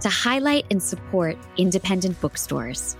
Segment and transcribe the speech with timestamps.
[0.00, 2.96] to highlight and support independent bookstores.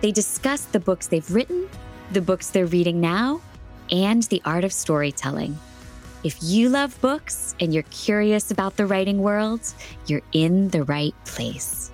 [0.00, 1.68] They discuss the books they've written,
[2.12, 3.40] the books they're reading now,
[3.90, 5.58] and the art of storytelling.
[6.22, 9.60] If you love books and you're curious about the writing world,
[10.06, 11.90] you're in the right place.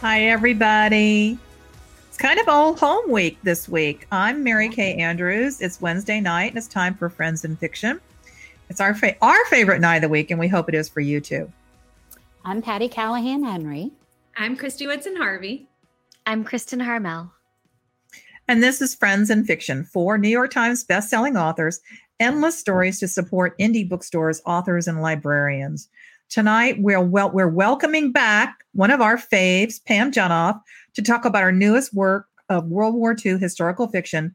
[0.00, 1.38] Hi, everybody.
[2.08, 4.06] It's kind of old home week this week.
[4.12, 5.60] I'm Mary Kay Andrews.
[5.60, 8.00] It's Wednesday night and it's time for Friends and Fiction.
[8.68, 11.00] It's our fa- our favorite night of the week, and we hope it is for
[11.00, 11.50] you too.
[12.44, 13.92] I'm Patty Callahan Henry.
[14.36, 15.68] I'm Christy Woodson Harvey.
[16.26, 17.30] I'm Kristen Harmel.
[18.48, 21.80] And this is Friends and Fiction, four New York Times bestselling authors,
[22.18, 25.88] endless stories to support indie bookstores, authors, and librarians.
[26.30, 30.60] Tonight, we're, wel- we're welcoming back one of our faves, Pam Jenoff,
[30.94, 34.34] to talk about our newest work of World War II historical fiction,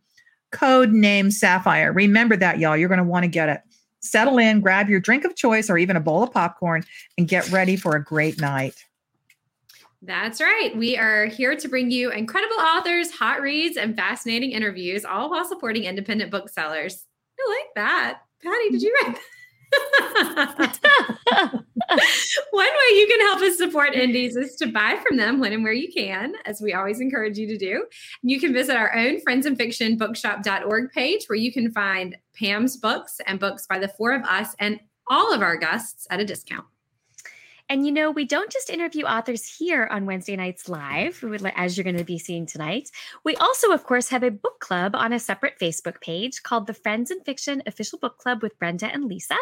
[0.52, 1.92] Code Name Sapphire.
[1.92, 2.78] Remember that, y'all.
[2.78, 3.62] You're going to want to get it.
[4.00, 6.84] Settle in, grab your drink of choice or even a bowl of popcorn,
[7.18, 8.76] and get ready for a great night.
[10.02, 10.76] That's right.
[10.78, 15.46] We are here to bring you incredible authors, hot reads, and fascinating interviews, all while
[15.46, 17.04] supporting independent booksellers.
[17.40, 18.20] I like that.
[18.44, 19.22] Patty, did you write that?
[22.52, 25.64] One way you can help us support indies is to buy from them when and
[25.64, 27.86] where you can, as we always encourage you to do.
[28.24, 32.78] You can visit our own Friends and Fiction bookshop.org page where you can find Pam's
[32.78, 36.26] books and books by the four of us and all of our guests at a
[36.26, 36.66] discount.
[37.70, 41.22] And you know, we don't just interview authors here on Wednesday nights live,
[41.56, 42.90] as you're going to be seeing tonight.
[43.26, 46.74] We also, of course, have a book club on a separate Facebook page called the
[46.74, 49.36] Friends and Fiction Official Book Club with Brenda and Lisa.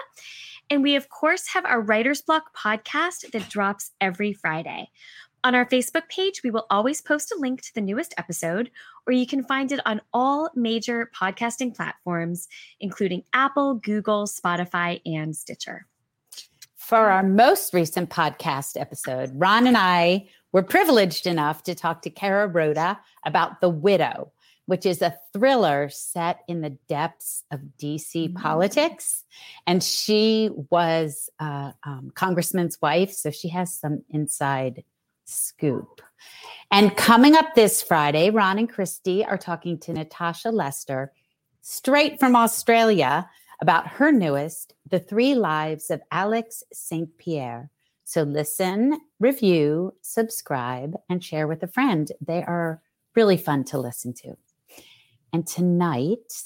[0.71, 4.89] And we, of course, have our Writer's Block podcast that drops every Friday.
[5.43, 8.71] On our Facebook page, we will always post a link to the newest episode,
[9.05, 12.47] or you can find it on all major podcasting platforms,
[12.79, 15.85] including Apple, Google, Spotify, and Stitcher.
[16.85, 22.11] For our most recent podcast episode, Ron and I were privileged enough to talk to
[22.11, 24.31] Kaira Rouda about The Widow,
[24.67, 28.37] which is a thriller set in the depths of DC Mm-hmm.
[28.37, 29.23] politics.
[29.65, 34.83] And she was a um, congressman's wife, so she has some inside
[35.25, 36.03] scoop.
[36.69, 41.13] And coming up this Friday, Ron and Christy are talking to Natasha Lester,
[41.63, 43.27] straight from Australia,
[43.61, 47.17] about her newest, The Three Lives of Alix St.
[47.17, 47.71] Pierre.
[48.03, 52.11] So listen, review, subscribe, and share with a friend.
[52.21, 52.81] They are
[53.15, 54.37] really fun to listen to.
[55.33, 56.43] And tonight,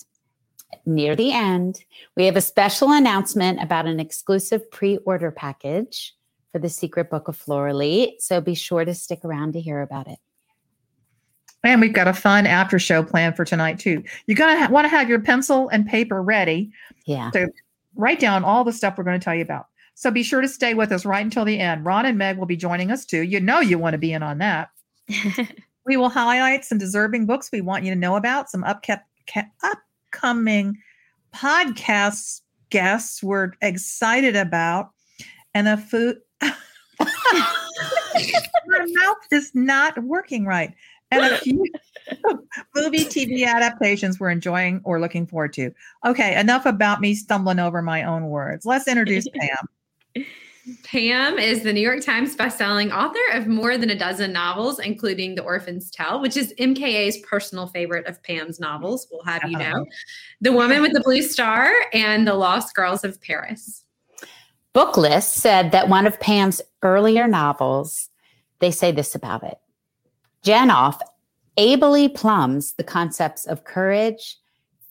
[0.86, 1.84] near the end,
[2.16, 6.16] we have a special announcement about an exclusive pre order package
[6.52, 8.18] for the secret book of Flora Lee.
[8.20, 10.20] So be sure to stick around to hear about it.
[11.64, 14.04] And we've got a fun after show plan for tonight, too.
[14.28, 16.72] You're going to ha- want to have your pencil and paper ready
[17.06, 17.30] Yeah.
[17.32, 17.50] to
[17.96, 19.68] write down all the stuff we're going to tell you about.
[19.96, 21.84] So be sure to stay with us right until the end.
[21.84, 23.22] Ron and Meg will be joining us too.
[23.24, 24.70] You know you want to be in on that.
[25.86, 29.50] we will highlight some deserving books we want you to know about, some upkept, ca-
[29.64, 30.78] upcoming
[31.36, 34.92] podcast guests we're excited about,
[35.54, 36.20] and a food.
[37.02, 40.74] My mouth is not working right.
[41.12, 41.66] And a few
[42.76, 45.72] movie TV adaptations we're enjoying or looking forward to.
[46.06, 48.66] Okay, enough about me stumbling over my own words.
[48.66, 50.26] Let's introduce Pam.
[50.84, 55.36] Pam is the New York Times bestselling author of more than a dozen novels, including
[55.36, 59.64] The Orphan's Tale, which is MKA's personal favorite of Pam's novels, we'll have you know.
[59.64, 59.86] Uh-huh.
[60.42, 63.84] The Woman with the Blue Star and The Lost Girls of Paris.
[64.76, 68.10] Booklist said that one of Pam's earlier novels,
[68.60, 69.58] they say this about it.
[70.44, 71.00] Jenoff
[71.58, 74.38] ably plumbs the concepts of courage,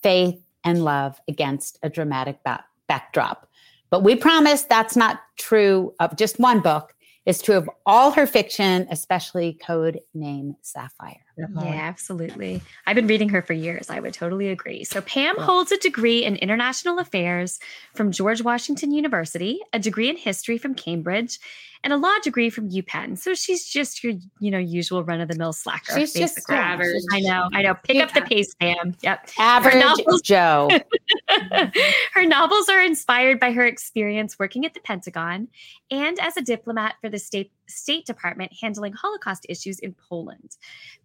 [0.03, 3.49] faith, and love against a dramatic ba- backdrop.
[3.91, 6.95] But we promise that's not true of just one book.
[7.25, 11.28] It's true of all her fiction, especially Code Name Sapphire.
[11.39, 12.61] Yeah, absolutely.
[12.87, 13.91] I've been reading her for years.
[13.91, 14.85] I would totally agree.
[14.85, 17.59] So, Pam holds a degree in international affairs
[17.95, 21.39] from George Washington University, a degree in history from Cambridge,
[21.85, 23.17] and a law degree from UPenn.
[23.17, 25.95] So, she's just your, you know, usual run of the mill slacker.
[25.99, 27.03] She's just average.
[27.13, 27.49] I know.
[27.53, 27.75] I know.
[27.75, 28.97] Pick up the pace, Pam.
[29.03, 29.31] Yep.
[29.39, 30.69] Average novels- Joe.
[32.15, 35.49] her novels are inspired by her experience working at the Pentagon
[35.91, 40.57] and as a diplomat for the State State Department handling Holocaust issues in Poland.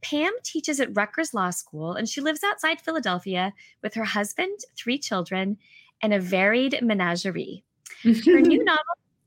[0.01, 4.98] Pam teaches at Rutgers Law School and she lives outside Philadelphia with her husband, three
[4.98, 5.57] children,
[6.01, 7.63] and a varied menagerie.
[8.04, 8.83] Her new novel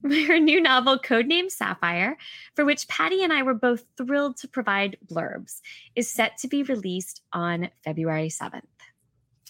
[0.28, 2.16] her new novel, Codename Sapphire,
[2.54, 5.60] for which Patty and I were both thrilled to provide blurbs,
[5.94, 8.62] is set to be released on February 7th.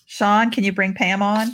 [0.06, 1.49] Sean, can you bring Pam on?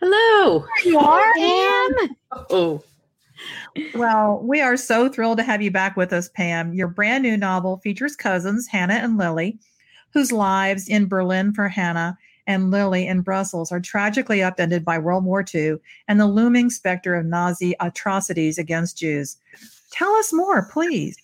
[0.00, 0.66] Hello.
[0.82, 1.32] There you are.
[1.34, 2.16] Pam.
[2.50, 2.82] Oh,
[3.94, 6.74] Well, we are so thrilled to have you back with us, Pam.
[6.74, 9.58] Your brand new novel features cousins, Hannah and Lily,
[10.12, 15.24] whose lives in Berlin for Hannah and Lily in Brussels are tragically upended by World
[15.24, 15.76] War II
[16.08, 19.38] and the looming specter of Nazi atrocities against Jews.
[19.90, 21.16] Tell us more, please.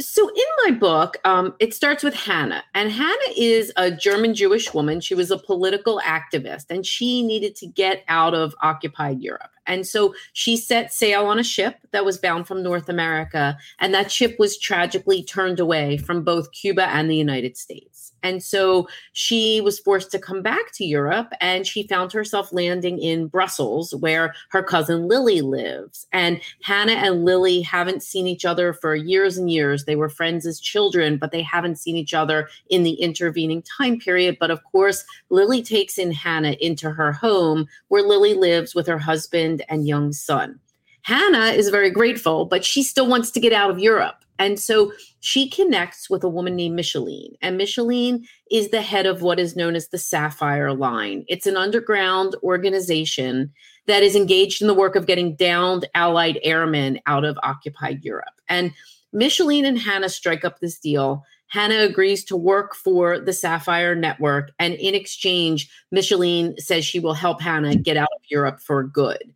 [0.00, 4.72] so in my book, um, it starts with Hannah, and Hannah is a German Jewish
[4.72, 5.00] woman.
[5.00, 9.50] She was a political activist, and she needed to get out of occupied Europe.
[9.66, 13.92] And so she set sail on a ship that was bound from North America, and
[13.94, 18.12] that ship was tragically turned away from both Cuba and the United States.
[18.22, 22.98] And so she was forced to come back to Europe, and she found herself landing
[22.98, 26.08] in Brussels, where her cousin Lily lives.
[26.12, 29.84] And Hannah and Lily haven't seen each other for years and years.
[29.84, 33.98] They were friends as children, but they haven't seen each other in the intervening time
[34.00, 34.38] period.
[34.40, 38.98] But of course, Lily takes in Hannah into her home, where Lily lives with her
[38.98, 40.60] husband and young son.
[41.02, 44.24] Hannah is very grateful, but she still wants to get out of Europe.
[44.38, 47.36] And so she connects with a woman named Micheline.
[47.40, 51.24] And Micheline is the head of what is known as the Sapphire Line.
[51.28, 53.52] It's an underground organization
[53.86, 58.34] that is engaged in the work of getting downed Allied airmen out of occupied Europe.
[58.48, 58.72] And
[59.12, 61.24] Micheline and Hannah strike up this deal.
[61.48, 64.50] Hannah agrees to work for the Sapphire Network.
[64.58, 69.32] And in exchange, Micheline says she will help Hannah get out of Europe for good.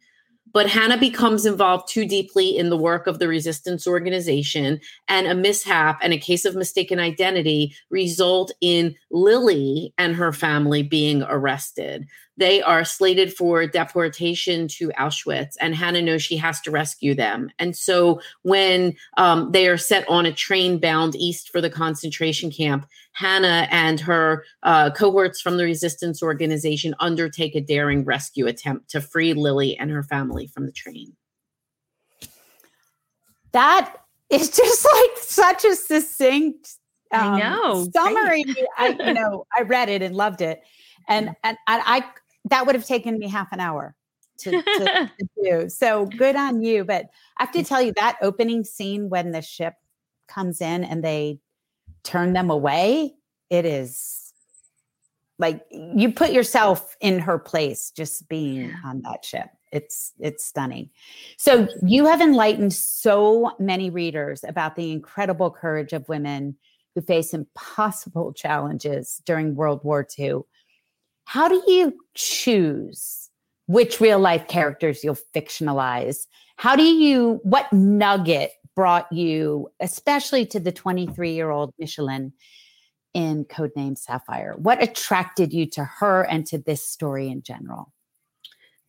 [0.52, 5.34] But Hannah becomes involved too deeply in the work of the resistance organization, and a
[5.34, 12.06] mishap and a case of mistaken identity result in Lily and her family being arrested.
[12.40, 17.50] They are slated for deportation to Auschwitz, and Hannah knows she has to rescue them.
[17.58, 22.50] And so, when um, they are set on a train bound east for the concentration
[22.50, 28.88] camp, Hannah and her uh, cohorts from the resistance organization undertake a daring rescue attempt
[28.92, 31.14] to free Lily and her family from the train.
[33.52, 33.94] That
[34.30, 36.76] is just like such a succinct
[37.12, 38.46] I um, know, summary.
[38.78, 40.62] I, you know, I read it and loved it,
[41.06, 42.04] and and, and I
[42.46, 43.94] that would have taken me half an hour
[44.38, 45.68] to, to, to do.
[45.68, 46.84] So good on you.
[46.84, 47.06] But
[47.38, 49.74] I have to tell you that opening scene when the ship
[50.28, 51.40] comes in and they
[52.02, 53.14] turn them away,
[53.50, 54.32] it is
[55.38, 59.48] like you put yourself in her place just being on that ship.
[59.72, 60.90] It's it's stunning.
[61.38, 66.56] So you have enlightened so many readers about the incredible courage of women
[66.94, 70.40] who face impossible challenges during World War II.
[71.30, 73.30] How do you choose
[73.68, 76.26] which real life characters you'll fictionalize?
[76.56, 82.32] How do you, what nugget brought you, especially to the 23 year old Micheline
[83.14, 84.56] in Codename Sapphire?
[84.58, 87.92] What attracted you to her and to this story in general?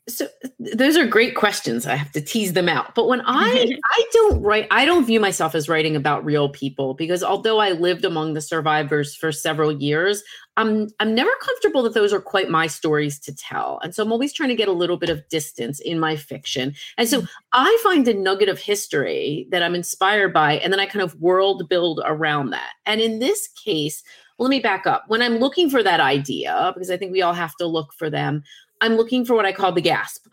[0.09, 0.27] So
[0.59, 1.85] those are great questions.
[1.85, 2.95] I have to tease them out.
[2.95, 6.93] But when i i don't write i don't view myself as writing about real people
[6.93, 10.23] because although i lived among the survivors for several years
[10.57, 13.79] i'm i'm never comfortable that those are quite my stories to tell.
[13.83, 16.73] And so i'm always trying to get a little bit of distance in my fiction.
[16.97, 17.27] And so mm-hmm.
[17.53, 21.19] i find a nugget of history that i'm inspired by and then i kind of
[21.21, 22.73] world build around that.
[22.85, 24.03] And in this case
[24.39, 25.03] let me back up.
[25.07, 28.09] When i'm looking for that idea because i think we all have to look for
[28.09, 28.43] them
[28.81, 30.25] I'm looking for what I call the gasp.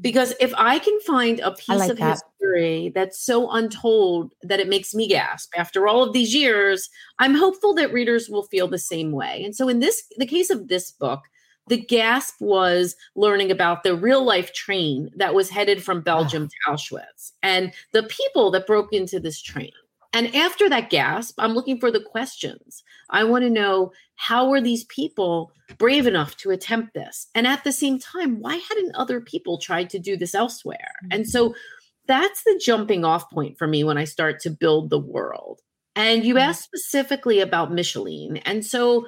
[0.00, 2.18] Because if I can find a piece like of that.
[2.40, 7.34] history that's so untold that it makes me gasp after all of these years, I'm
[7.34, 9.44] hopeful that readers will feel the same way.
[9.44, 11.20] And so in this the case of this book,
[11.68, 16.02] the gasp was learning about the real life train that was headed from ah.
[16.02, 19.72] Belgium to Auschwitz and the people that broke into this train.
[20.12, 22.82] And after that gasp, I'm looking for the questions.
[23.10, 27.28] I want to know how were these people brave enough to attempt this?
[27.34, 30.92] And at the same time, why hadn't other people tried to do this elsewhere?
[31.10, 31.58] And so mm-hmm.
[32.06, 35.60] that's the jumping off point for me when I start to build the world.
[35.96, 36.48] And you mm-hmm.
[36.48, 38.38] asked specifically about Micheline.
[38.44, 39.06] And so,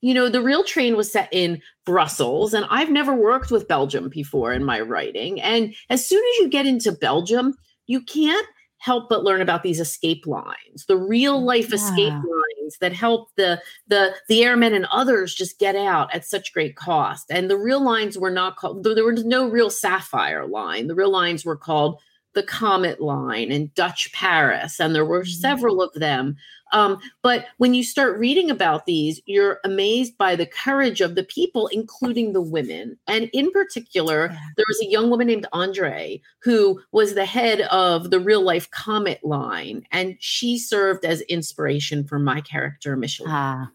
[0.00, 4.08] you know, the real train was set in Brussels, and I've never worked with Belgium
[4.08, 5.40] before in my writing.
[5.40, 7.54] And as soon as you get into Belgium,
[7.86, 8.46] you can't
[8.84, 13.58] help but learn about these escape lines, the real life escape lines that help the
[13.88, 17.24] the the airmen and others just get out at such great cost.
[17.30, 20.86] And the real lines were not called there there was no real sapphire line.
[20.88, 21.98] The real lines were called
[22.34, 25.40] the Comet Line and Dutch Paris, and there were Mm-hmm.
[25.40, 26.36] several of them.
[26.74, 31.22] Um, but when you start reading about these, you're amazed by the courage of the
[31.22, 32.98] people, including the women.
[33.06, 34.38] And in particular, Yeah.
[34.56, 38.70] there was a young woman named Andre who was the head of the real life
[38.70, 43.26] Comet Line, and she served as inspiration for my character, Michelle.
[43.30, 43.70] Ah.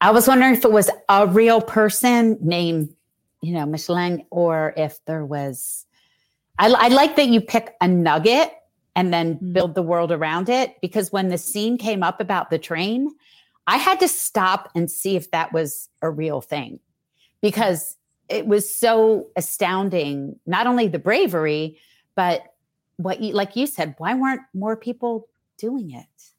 [0.00, 2.94] I was wondering if it was a real person named,
[3.42, 5.86] you know, Micheline, or if there was.
[6.58, 8.52] I, I like that you pick a nugget
[8.96, 9.52] and then Mm.
[9.52, 13.08] build the world around it because when the scene came up about the train,
[13.66, 16.80] I had to stop and see if that was a real thing
[17.40, 17.96] because
[18.28, 20.38] it was so astounding.
[20.46, 21.78] Not only the bravery,
[22.14, 22.42] but
[22.96, 26.29] what you, like you said, why weren't more people doing it?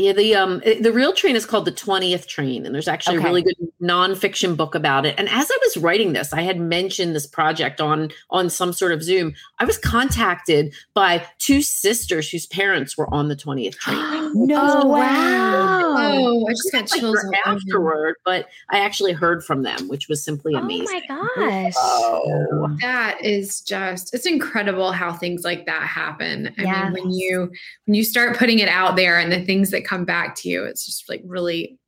[0.00, 3.18] Yeah, the um eh, the real train is called the 20th train, and there's actually
[3.18, 3.24] Okay.
[3.26, 5.14] a really good nonfiction book about it.
[5.18, 8.92] And as I was writing this, I had mentioned this project on on some sort
[8.92, 9.34] of Zoom.
[9.58, 14.32] I was contacted by two sisters whose parents were on the 20th train.
[14.46, 15.00] No oh, way.
[15.00, 15.96] wow.
[15.98, 17.24] Oh, I just got Like, chills.
[17.24, 21.02] all afterward, but I actually heard from them, which was simply amazing.
[21.10, 21.72] Oh my gosh.
[21.76, 22.76] Oh.
[22.80, 26.54] That is just it's incredible how things like that happen.
[26.58, 26.92] I Yes.
[26.94, 27.50] mean, when you
[27.86, 30.64] when you start putting it out there and the things that come back to you,
[30.64, 31.78] it's just like really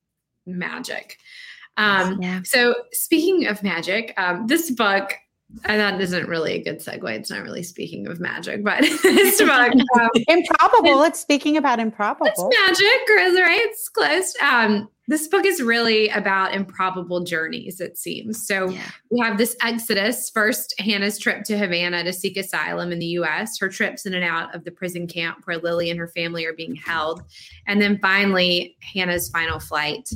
[0.46, 1.18] magic.
[1.76, 2.40] Um yeah.
[2.44, 5.14] so speaking of magic, um, this book
[5.64, 7.10] and that isn't really a good segue.
[7.12, 11.02] It's not really speaking of magic, but this book, um, Improbable.
[11.02, 12.26] It's speaking about improbable.
[12.26, 13.60] it's magic, right?
[13.60, 14.34] It's close.
[14.42, 18.46] Um, this book is really about improbable journeys, it seems.
[18.46, 18.90] So Yeah.
[19.10, 20.30] we have this exodus.
[20.30, 24.24] First, Hannah's trip to Havana to seek asylum in the US, her trips in and
[24.24, 27.22] out of the prison camp where Lily and her family are being held.
[27.66, 30.08] And then finally, Hannah's final flight.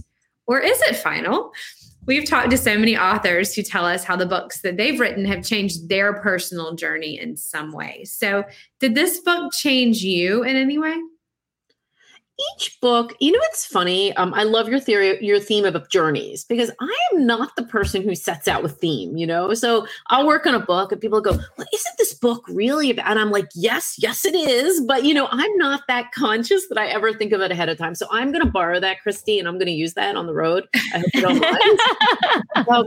[0.47, 1.52] Or is it final?
[2.07, 5.25] We've talked to so many authors who tell us how the books that they've written
[5.25, 8.05] have changed their personal journey in some way.
[8.05, 8.45] So,
[8.78, 10.95] did this book change you in any way?
[12.55, 14.14] Each book you know it's funny?
[14.16, 18.02] Um, i love your theory your theme of journeys because i am not the person
[18.02, 19.55] who sets out with theme you know?
[19.55, 23.07] So i'll work on a book and people go well isn't this book really about
[23.11, 24.81] and i'm like yes yes it is.
[24.87, 27.78] But you know i'm not that conscious that i ever think of it ahead of
[27.78, 27.95] time.
[27.95, 30.35] So i'm going to borrow that christy and i'm going to use that on the
[30.35, 31.78] road i hope you don't mind.
[32.69, 32.87] Um,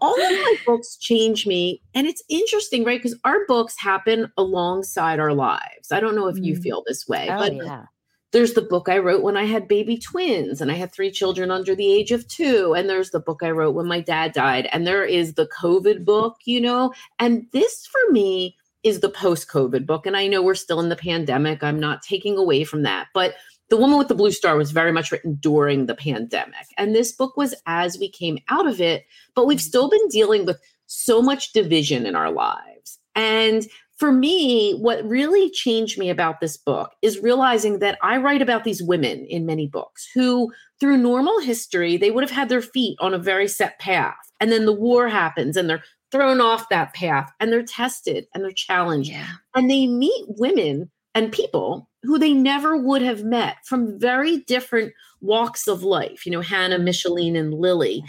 [0.00, 3.02] all of my books change me and it's interesting right?
[3.02, 5.90] Because our books happen alongside our lives.
[5.90, 6.62] I don't know if you Mm.
[6.62, 7.84] feel this way Oh, but yeah.
[8.32, 11.50] There's the book I wrote when I had baby twins and I had three children
[11.50, 12.74] under the age of two.
[12.74, 14.68] And there's the book I wrote when my dad died.
[14.70, 16.92] And there is the COVID book, you know.
[17.18, 20.06] And this for me is the post COVID book.
[20.06, 21.62] And I know we're still in the pandemic.
[21.62, 23.08] I'm not taking away from that.
[23.14, 23.34] But
[23.70, 26.66] The Woman with the Blue Star was very much written during the pandemic.
[26.76, 29.04] And this book was as we came out of it.
[29.34, 32.98] But we've still been dealing with so much division in our lives.
[33.14, 33.66] And
[33.98, 38.62] for me, what really changed me about this book is realizing that I write about
[38.62, 42.96] these women in many books who, through normal history, they would have had their feet
[43.00, 44.14] on a very set path.
[44.38, 48.44] And then the war happens and they're thrown off that path and they're tested and
[48.44, 49.10] they're challenged.
[49.10, 49.26] Yeah.
[49.56, 54.92] And they meet women and people who they never would have met from very different
[55.20, 56.84] walks of life, you know, Hannah, mm-hmm.
[56.84, 58.04] Micheline, and Lily.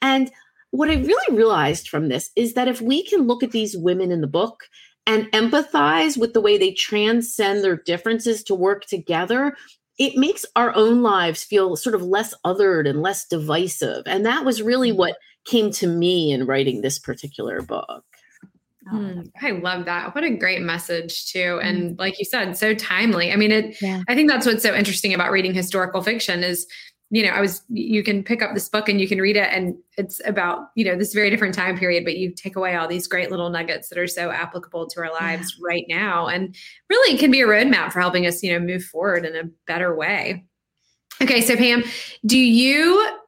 [0.00, 0.30] And
[0.70, 4.12] what I really realized from this is that if we can look at these women
[4.12, 4.64] in the book
[5.06, 9.56] and empathize with the way they transcend their differences to work together,
[9.98, 14.04] it makes our own lives feel sort of less othered and less divisive.
[14.06, 18.04] And that was really what came to me in writing this particular book.
[18.92, 20.14] Oh, Hmm, I love that.
[20.14, 21.60] What a great message too.
[21.62, 23.32] And like you said, so timely.
[23.32, 24.02] I mean, it Yeah.
[24.08, 26.66] I think that's what's so interesting about reading historical fiction is,
[27.12, 29.50] you know, I was you can pick up this book and you can read it
[29.52, 32.88] and it's about, you know, this very different time period, but you take away all
[32.88, 36.26] these great little nuggets that are so applicable to our lives right now.
[36.26, 36.56] And
[36.88, 39.50] really it can be a roadmap for helping us, you know, move forward in a
[39.66, 40.46] better way.
[41.20, 41.84] Okay, so Pam,
[42.24, 43.18] do you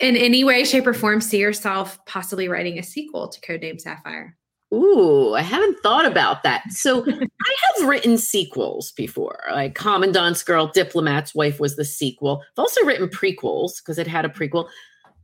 [0.00, 4.36] in any way, shape, or form see yourself possibly writing a sequel to Codename Sapphire?
[4.72, 6.70] Ooh, I haven't thought about that.
[6.70, 12.42] So I have written sequels before, like Commandant's Girl, Diplomat's Wife was the sequel.
[12.42, 14.68] I've also written prequels because it had a prequel.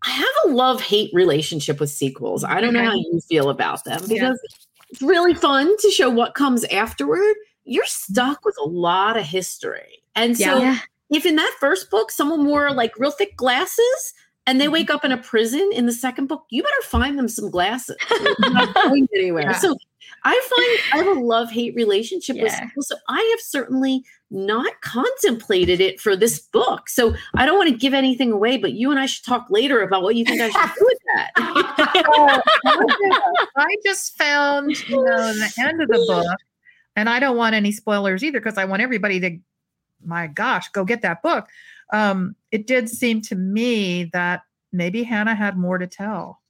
[0.07, 2.45] I have a love hate relationship with sequels.
[2.45, 4.15] I don't know how you feel about them Yeah.
[4.31, 4.41] because
[4.91, 7.35] it's really fun to show what comes afterward.
[7.65, 10.03] You're stuck with a lot of history.
[10.15, 10.79] And so Yeah.
[11.11, 14.15] if in that first book someone wore like real thick glasses,
[14.47, 14.97] and they wake mm-hmm.
[14.97, 17.97] up in a prison in the second book, you better find them some glasses.
[18.39, 19.45] Not going anywhere.
[19.45, 19.59] Yeah.
[19.59, 19.77] So
[20.25, 22.83] I find I have a love hate relationship with school.
[22.83, 26.89] So I have certainly not contemplated it for this book.
[26.89, 29.83] So I don't want to give anything away, but you and I should talk later
[29.83, 31.31] about what you think I should do with that.
[32.09, 32.41] Oh,
[33.57, 36.37] I just found, you know, the end of the book,
[36.97, 39.39] and I don't want any spoilers either because I want everybody to,
[40.05, 41.49] my gosh, go get that book.
[41.93, 46.41] Um, it did seem to me that maybe Hannah had more to tell.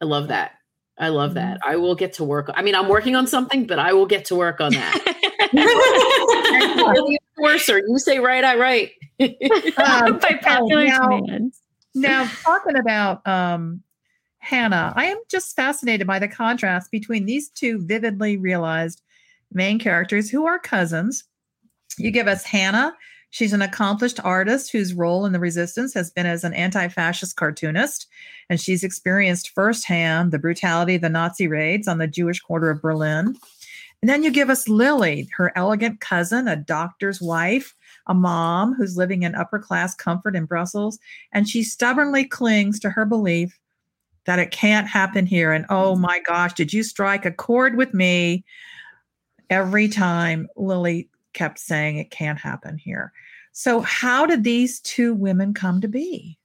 [0.00, 0.52] I love that.
[0.98, 1.60] I love that.
[1.64, 2.50] I will get to work.
[2.54, 5.14] I mean, I'm working on something, but I will get to work on that.
[7.38, 8.92] Worser, you say right, I write.
[9.78, 11.20] Um, By popular now-
[11.94, 13.82] now, talking about um,
[14.38, 19.02] Hannah, I am just fascinated by the contrast between these two vividly realized
[19.52, 21.24] main characters who are cousins.
[21.96, 22.94] You give us Hannah.
[23.30, 27.36] She's an accomplished artist whose role in the resistance has been as an anti fascist
[27.36, 28.06] cartoonist,
[28.48, 32.80] and she's experienced firsthand the brutality of the Nazi raids on the Jewish quarter of
[32.80, 33.36] Berlin.
[34.00, 37.74] And then you give us Lily, her elegant cousin, a doctor's wife,
[38.06, 40.98] a mom who's living in upper class comfort in Brussels,
[41.32, 43.58] and she stubbornly clings to her belief
[44.24, 45.52] that it can't happen here.
[45.52, 48.44] And oh my gosh, did you strike a chord with me?
[49.50, 51.08] Every time Lily
[51.38, 53.12] kept saying it can't happen here.
[53.52, 56.38] So, how did these two women come to be?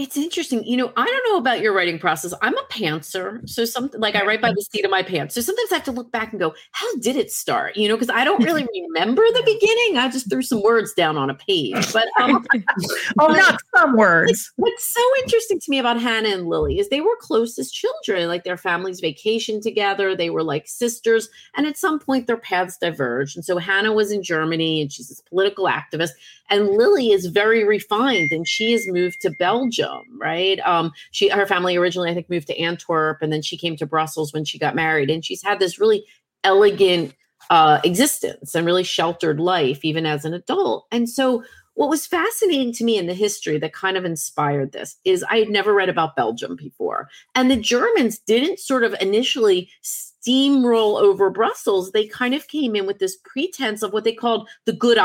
[0.00, 0.64] It's interesting.
[0.64, 2.32] You know, I don't know about your writing process.
[2.40, 3.46] I'm a pantser.
[3.46, 5.34] So something like I write by the seat of my pants.
[5.34, 7.76] So sometimes I have to look back and go, how did it start?
[7.76, 9.98] You know, because I don't really remember the beginning.
[9.98, 11.92] I just threw some words down on a page.
[11.92, 12.46] But um,
[13.18, 14.50] Oh, not some words.
[14.56, 18.26] what's so interesting to me about Hannah and Lily is they were close as children.
[18.26, 20.16] Like their families vacationed together.
[20.16, 21.28] They were like sisters.
[21.58, 23.36] And at some point their paths diverged.
[23.36, 26.12] And so Hannah was in Germany and she's this political activist.
[26.48, 30.58] And Lily is very refined and she has moved to Belgium, right?
[30.60, 33.86] Um, she her family originally, I think, moved to Antwerp and then she came to
[33.86, 35.10] Brussels when she got married.
[35.10, 36.04] And she's had this really
[36.44, 37.14] elegant
[37.50, 40.86] uh, existence and really sheltered life, even as an adult.
[40.90, 41.42] And so
[41.74, 45.38] what was fascinating to me in the history that kind of inspired this is I
[45.38, 47.08] had never read about Belgium before.
[47.34, 51.92] And the Germans didn't sort of initially steamroll over Brussels.
[51.92, 54.98] They kind of came in with this pretense of what they called the good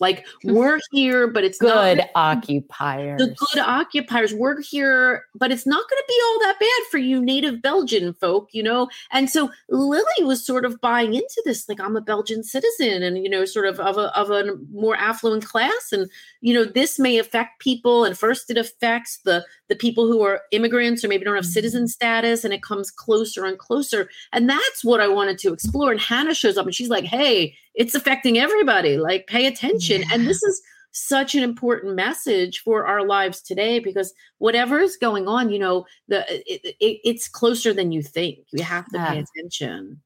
[0.00, 0.24] occupiers.
[0.44, 3.18] Like, we're here, but it's not Good occupiers.
[3.18, 6.98] the good occupiers we're here but it's not going to be all that bad for
[6.98, 11.68] you native belgian folk you know and so lily was sort of buying into this
[11.68, 14.96] like i'm a belgian citizen and you know sort of of a, of a more
[14.96, 16.08] affluent class and
[16.40, 20.42] you know this may affect people and first it affects the the people who are
[20.50, 24.10] immigrants or maybe don't have citizen status and it comes closer and closer.
[24.30, 25.90] And that's what i wanted to explore.
[25.90, 28.98] And hannah shows up and she's like hey it's affecting everybody.
[28.98, 30.04] Like pay attention.
[30.12, 35.26] And this is such an important message for our lives today because whatever is going
[35.26, 38.40] on you know the it, it, it's closer than you think.
[38.52, 40.02] You have to pay attention.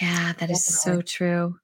[0.00, 1.58] Yeah, that is so true.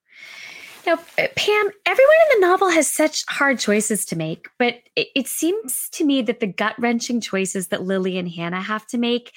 [0.87, 5.27] Now, Pam, everyone in the novel has such hard choices to make, but it, it
[5.27, 9.33] seems to me that the gut wrenching choices that Lily and Hannah have to make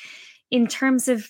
[0.51, 1.27] in terms of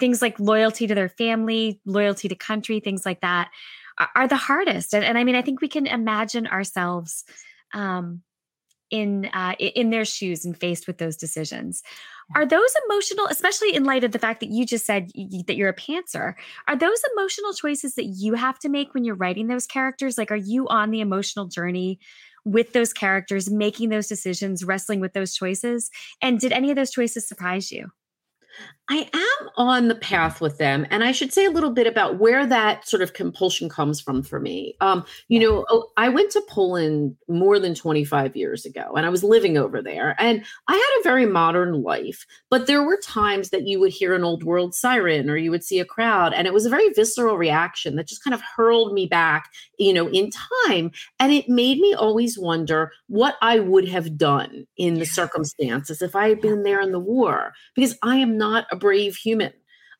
[0.00, 3.50] things like loyalty to their family, loyalty to country, things like that,
[3.98, 4.94] are, are the hardest.
[4.94, 7.24] And, and I mean, I think we can imagine ourselves
[7.72, 8.22] um,
[8.90, 11.82] in uh, in their shoes and faced with those decisions.
[12.34, 15.42] Are those emotional, especially in light of the fact that you just said y- y-
[15.46, 16.34] that you're a pantser?
[16.68, 20.16] Are those emotional choices that you have to make when you're writing those characters?
[20.18, 21.98] Like, are you on the emotional journey
[22.44, 25.90] with those characters, making those decisions, wrestling with those choices?
[26.22, 27.90] And did any of those choices surprise you?
[28.90, 30.86] I am on the path with them.
[30.90, 34.22] And I should say a little bit about where that sort of compulsion comes from
[34.22, 34.74] for me.
[34.80, 39.08] Um, you know, oh, I went to Poland more than 25 years ago and I
[39.08, 40.16] was living over there.
[40.18, 44.14] And I had a very modern life, but there were times that you would hear
[44.14, 46.34] an old world siren or you would see a crowd.
[46.34, 49.92] And it was a very visceral reaction that just kind of hurled me back, you
[49.92, 50.30] know, in
[50.66, 50.90] time.
[51.20, 56.16] And it made me always wonder what I would have done in the circumstances if
[56.16, 59.52] I had been there in the war, because I am not a brave human.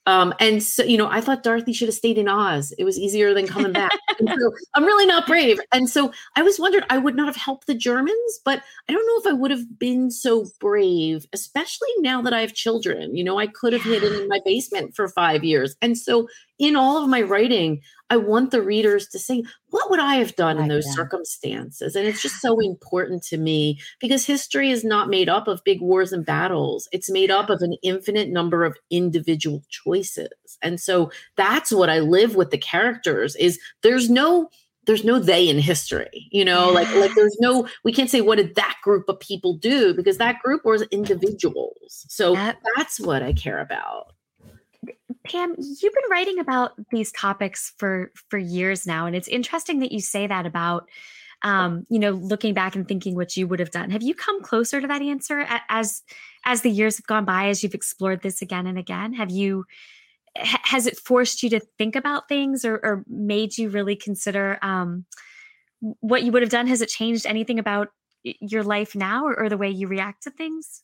[0.07, 2.75] Um, and so, you know, I thought Dorothy should have stayed in Oz.
[2.77, 3.93] It was easier than coming back.
[4.23, 5.59] So I'm really not brave.
[5.73, 9.07] And so I was wondered, I would not have helped the Germans, but I don't
[9.07, 13.17] know if I would have been so brave, especially now that I have children.
[13.17, 15.75] You know, I could have hidden in my basement for five years.
[15.83, 16.29] And so
[16.63, 20.37] in all of my writing, I want the readers to say, what would I have
[20.37, 20.93] done in those that.
[20.95, 21.97] circumstances?
[21.97, 25.81] And it's just so important to me because history is not made up of big
[25.81, 26.89] wars and battles.
[26.93, 30.29] It's made up of an infinite number of individual choices.
[30.63, 34.49] And so that's what I live with the characters is there's no
[34.87, 38.37] there's no they in history you know like like there's no we can't say what
[38.37, 42.59] did that group of people do because that group was individuals so Yep.
[42.75, 44.12] that's what i care about
[45.25, 49.93] Pam, you've been writing about these topics for for years now, and it's interesting that
[49.93, 50.89] you say that about,
[51.43, 53.91] um, you know, looking back and thinking what you would have done.
[53.91, 56.03] Have you come closer to that answer as
[56.45, 59.13] as the years have gone by, as you've explored this again and again?
[59.13, 59.65] Have you
[60.37, 65.05] has it forced you to think about things, or, or made you really consider um,
[66.01, 66.67] what you would have done?
[66.67, 67.89] Has it changed anything about
[68.25, 70.83] your life now, or, or the way you react to things?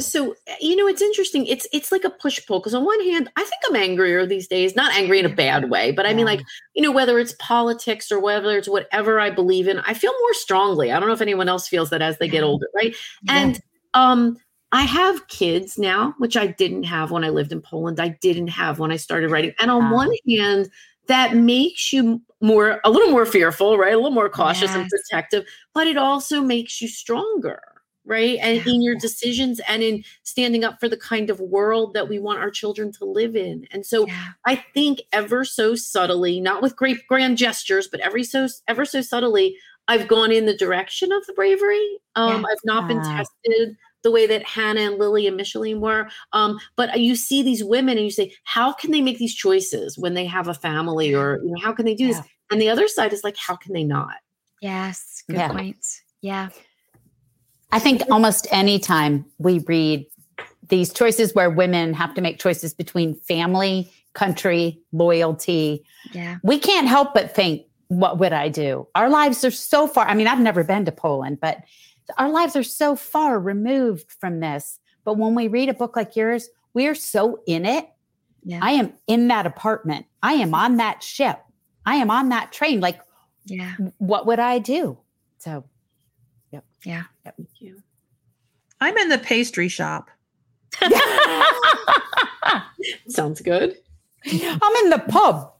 [0.00, 1.46] So you know it's interesting.
[1.46, 4.46] It's it's like a push pull because on one hand i think i'm angrier these
[4.48, 6.40] days not angry in a bad way but i mean like
[6.74, 10.34] you know whether it's politics or whether it's whatever i believe in i feel more
[10.34, 10.90] strongly.
[10.92, 12.94] I don't know if anyone else feels that as they get older right?
[13.28, 13.60] And
[13.94, 14.36] um
[14.72, 18.00] i have kids now which i didn't have when i lived in poland.
[18.00, 19.52] I didn't have when i started writing.
[19.60, 19.96] And on Wow.
[19.96, 20.70] one hand
[21.08, 23.92] that makes you more a little more fearful right?
[23.92, 27.60] A little more cautious and protective but it also makes you stronger
[28.04, 32.08] right and in your decisions and in standing up for the kind of world that
[32.08, 34.28] we want our children to live in and so Yeah.
[34.44, 39.00] i think ever so subtly not with great grand gestures but every so ever so
[39.02, 39.56] subtly
[39.88, 42.46] i've gone in the direction of the bravery um Yeah.
[42.50, 46.98] i've not been tested the way that hannah and lily and micheline were um but
[46.98, 50.26] you see these women and you say how can they make these choices when they
[50.26, 52.14] have a family or you know how can they do Yeah.
[52.14, 54.16] this and the other side is like how can they not
[54.60, 55.24] Yes.
[55.28, 55.48] Good Yeah.
[55.52, 55.84] point.
[56.20, 56.50] Yeah.
[57.72, 60.06] I think almost any time we read
[60.68, 66.36] these choices where women have to make choices between family, country, loyalty, Yeah.
[66.42, 68.86] we can't help but think, what would I do?
[68.94, 70.06] Our lives are so far.
[70.06, 71.58] I mean, I've never been to Poland, but
[72.18, 74.78] our lives are so far removed from this.
[75.04, 77.88] But when we read a book like yours, we are so in it.
[78.44, 78.60] Yeah.
[78.62, 80.06] I am in that apartment.
[80.22, 81.38] I am on that ship.
[81.86, 82.80] I am on that train.
[82.80, 83.00] Like,
[83.44, 83.72] Yeah.
[83.98, 84.98] what would I do?
[85.38, 85.64] So,
[86.84, 87.04] Yeah.
[87.24, 87.82] thank you
[88.80, 90.10] I'm in the pastry shop.
[93.08, 93.76] sounds good
[94.24, 95.52] I'm in the pub.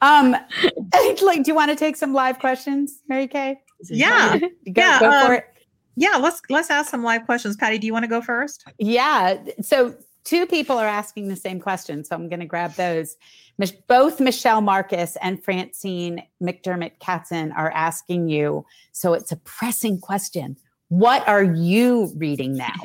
[0.00, 0.32] Um,
[1.22, 3.60] like, do you want to take some live questions, Mary Kay?
[3.88, 4.38] Yeah.
[4.38, 5.44] Go, Yeah, go um, it.
[5.96, 7.56] Yeah, let's let's ask some live questions.
[7.56, 8.64] Patty, do you want to go first?
[8.78, 9.38] Yeah.
[9.60, 12.04] So two people are asking the same question.
[12.04, 13.16] So I'm going to grab those.
[13.58, 18.64] Mich- Both Michelle Marcus and Francine McDermott Katzen are asking you.
[18.92, 20.56] So it's a pressing question.
[20.88, 22.72] What are you reading now?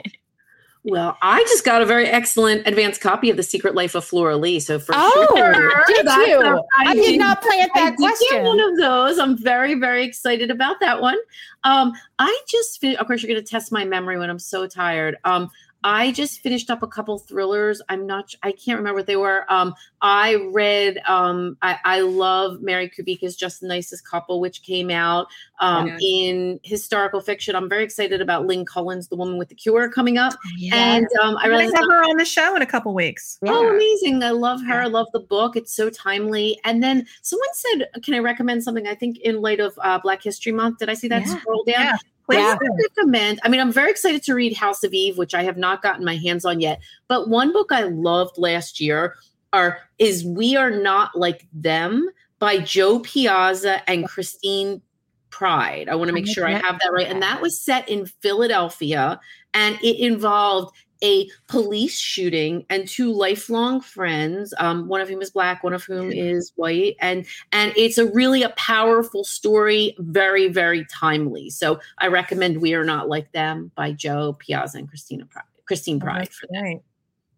[0.86, 4.36] Well, I just got a very excellent advanced copy of The Secret Life of Flora
[4.36, 4.60] Lee.
[4.60, 6.42] So for Oh, sure, did you?
[6.42, 8.44] a- I did not plant I that get question.
[8.44, 9.18] one of those.
[9.18, 11.18] I'm very, very excited about that one.
[11.64, 15.16] Um, I just, of course, you're going to test my memory when I'm so tired.
[15.24, 15.50] Um,
[15.84, 17.82] I just finished up a couple thrillers.
[17.90, 19.46] I'm not, I can't remember what they were.
[19.52, 24.90] Um, I read, um, I, I love Mary Kubica's Just the Nicest Couple, which came
[24.90, 25.28] out
[25.60, 25.98] um, Yeah.
[26.02, 27.56] in historical fiction.
[27.56, 30.34] I'm very excited about Lynn Cullen's, The Woman with the Cure, coming up.
[30.58, 30.76] Yeah.
[30.76, 33.38] And um, I realized have her on the show in a couple weeks.
[33.46, 34.24] Oh, amazing.
[34.24, 34.76] I love her.
[34.80, 34.86] Yeah.
[34.86, 35.56] I love the book.
[35.56, 36.60] It's so timely.
[36.64, 38.88] And then someone said, Can I recommend something?
[38.88, 40.80] I think in light of uh, Black History Month.
[40.80, 41.38] Did I see that Yeah.
[41.40, 41.98] scroll down?
[42.32, 42.56] Yeah.
[42.58, 42.84] Please Yeah.
[42.98, 43.40] recommend.
[43.44, 46.06] I mean, I'm very excited to read House of Eve, which I have not gotten
[46.06, 46.80] my hands on yet.
[47.08, 49.16] But one book I loved last year
[49.52, 52.10] are is We Are Not Like Them
[52.40, 54.82] by Jo Piazza and Christine
[55.30, 55.90] Pride.
[55.90, 57.08] I want to make sure I have that right.
[57.08, 59.20] And that was set in Philadelphia
[59.54, 65.30] and it involved a police shooting and two lifelong friends um, one of whom is
[65.30, 70.48] black one of whom is white and and it's a really a powerful story very
[70.48, 75.26] very timely so i recommend we are not like them by jo piazza and christina
[75.26, 76.82] pride christine Oh, pride that's for that great.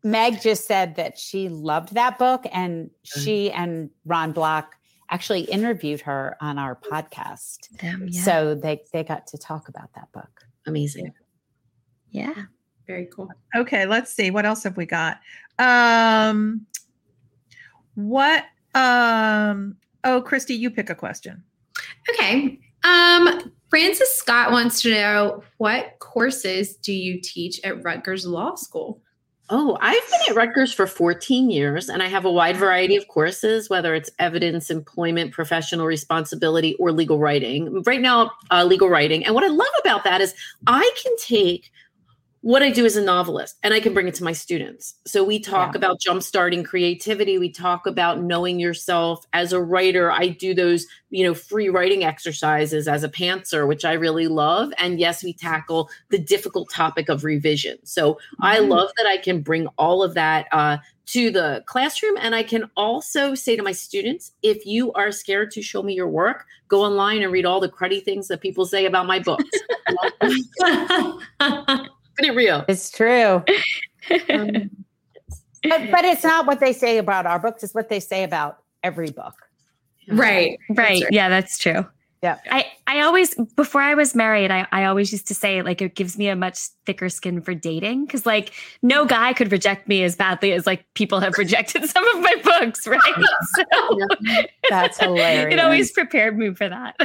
[0.03, 4.75] Meg just said that she loved that book, and she and Ron Block
[5.09, 7.75] actually interviewed her on our podcast.
[7.81, 8.21] Them, yeah.
[8.21, 10.45] So they they got to talk about that book.
[10.67, 11.11] amazing
[12.15, 12.45] yeah.
[12.87, 13.29] Very cool.
[13.55, 14.31] Okay, let's see.
[14.31, 15.19] What else have we got?
[15.59, 16.65] Um
[17.95, 21.43] what um oh Christy, you pick a question.
[22.09, 22.59] Okay.
[22.83, 29.01] Um, Francis Scott wants to know what courses do you teach at Rutgers Law School?
[29.49, 33.07] Oh, I've been at Rutgers for 14 years and I have a wide variety of
[33.07, 37.83] courses, whether it's evidence, employment, professional responsibility, or legal writing.
[37.83, 39.23] Right now, uh, legal writing.
[39.23, 40.33] And what I love about that is
[40.65, 41.71] I can take
[42.45, 44.93] what I do as a novelist, and I can bring it to my students.
[45.07, 45.79] So we talk Yeah.
[45.79, 47.39] about jumpstarting creativity.
[47.39, 50.11] We talk about knowing yourself as a writer.
[50.11, 54.71] I do those, you know, free writing exercises as a pantser, which I really love.
[54.77, 57.79] And yes, we tackle the difficult topic of revision.
[57.83, 58.69] So I Mm-hmm.
[58.69, 60.77] love that I can bring all of that uh,
[61.07, 62.15] to the classroom.
[62.21, 65.95] And I can also say to my students, if you are scared to show me
[65.95, 69.17] your work, go online and read all the cruddy things that people say about my
[69.17, 69.63] books.
[72.15, 72.65] Pretty real.
[72.67, 73.43] It's true.
[74.29, 74.69] Um,
[75.67, 78.59] But, but it's not what they say about our books, it's what they say about
[78.83, 79.33] every book.
[80.07, 80.59] right.
[80.69, 81.01] Right.
[81.09, 81.87] Yeah, that's true.
[82.21, 82.37] Yeah.
[82.51, 85.95] I, I always before I was married, I, I always used to say like it
[85.95, 88.05] gives me a much thicker skin for dating.
[88.05, 88.51] Cause like
[88.83, 92.35] no guy could reject me as badly as like people have rejected some of my
[92.43, 93.01] books, right?
[93.55, 93.63] So
[94.69, 95.51] That's hilarious.
[95.53, 96.95] it always prepared me for that.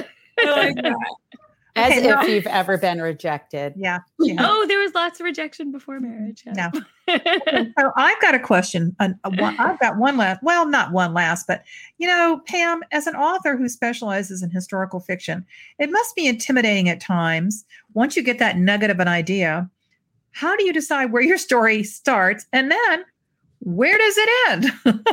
[1.77, 3.75] As Okay, now- if you've ever been rejected.
[3.77, 4.01] Yeah.
[4.19, 4.37] yeah.
[4.41, 6.43] oh, there was lots of rejection before marriage.
[6.47, 6.71] yeah.
[7.11, 8.95] So I've got a question.
[9.01, 10.41] An- a one- I've got one last.
[10.45, 11.65] Well, not one last, but
[11.99, 15.45] you know, Pam, as an author who specializes in historical fiction,
[15.81, 17.65] it must be intimidating at times.
[17.95, 19.69] Once you get that nugget of an idea,
[20.33, 23.05] how do you decide where your story starts and then
[23.59, 24.73] where does it end?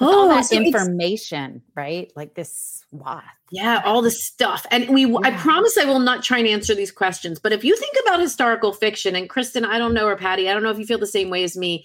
[0.00, 2.10] all oh, that so information, right?
[2.16, 3.24] Like this swath.
[3.50, 4.64] Yeah, all the stuff.
[4.70, 7.76] And we I promise I will not try and answer these questions, but if you
[7.76, 10.78] think about historical fiction and Kristen, I don't know or Patty, I don't know if
[10.78, 11.84] you feel the same way as me.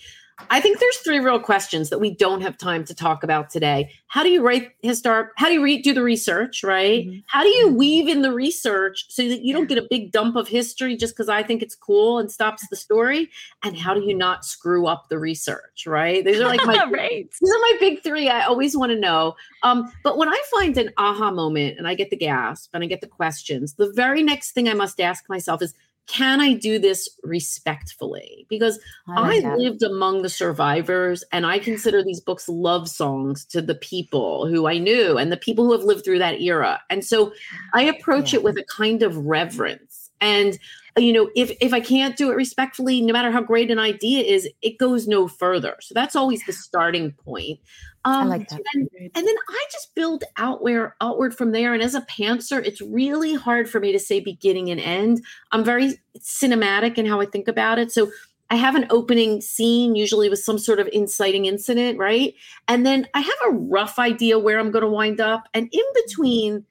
[0.50, 3.90] I think there's three real questions that we don't have time to talk about today.
[4.08, 5.30] How do you write historic?
[5.38, 7.08] How do you re- do the research, right?
[7.08, 7.24] Mhm.
[7.28, 10.36] How do you weave in the research so that you don't get a big dump
[10.36, 13.30] of history just because I think it's cool and stops the story?
[13.64, 16.24] And how do you not screw up the research, right?
[16.24, 17.30] These are like my right.
[17.42, 18.28] these are my big three.
[18.30, 19.36] I always want to know.
[19.64, 22.88] Um, but when I find an aha moment and I get the gasp and I
[22.88, 25.74] get the questions, the very next thing I must ask myself is,
[26.08, 28.46] can I do this respectfully?
[28.50, 33.62] Because I, like lived among the survivors and I consider these books love songs to
[33.62, 36.82] the people who I knew and the people who have lived through that era.
[36.90, 37.34] And so
[37.74, 38.40] I ah, approach Yeah.
[38.40, 40.12] it with a kind of reverence.
[40.22, 40.60] And
[40.98, 43.80] uh, you know, if if I can't do it respectfully, no matter how great an
[43.80, 45.76] idea is, it goes no further.
[45.82, 47.60] So that's always the starting point.
[48.06, 48.62] Um, I like that.
[48.76, 51.74] And, and then I just build outward outward from there.
[51.74, 55.24] And as a pantser, it's really hard for me to say beginning and end.
[55.52, 57.92] I'm very cinematic in how I think about it.
[57.92, 58.12] So
[58.52, 62.36] I have an opening scene, usually with some sort of inciting incident, right?
[62.68, 65.46] And then I have a rough idea where I'm going to wind up.
[65.56, 66.64] And in between,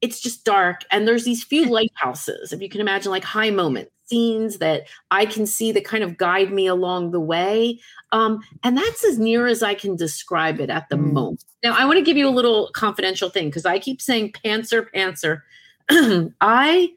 [0.00, 0.86] it's just dark.
[0.90, 5.26] And there's these few lighthouses, if you can imagine, like high moment scenes that I
[5.26, 7.78] can see that kind of guide me along the way.
[8.12, 11.12] Um, and that's as near as I can describe it at the Mm.
[11.12, 11.44] moment.
[11.62, 14.86] Now, I want to give you a little confidential thing because I keep saying pantser,
[14.94, 15.42] pantser.
[16.40, 16.90] I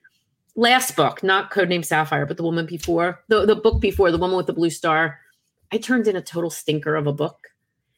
[0.56, 4.38] last book, not Codename Sapphire, but the woman before, the, the book before, the woman
[4.38, 5.20] with the blue star,
[5.72, 7.48] I turned in a total stinker of a book.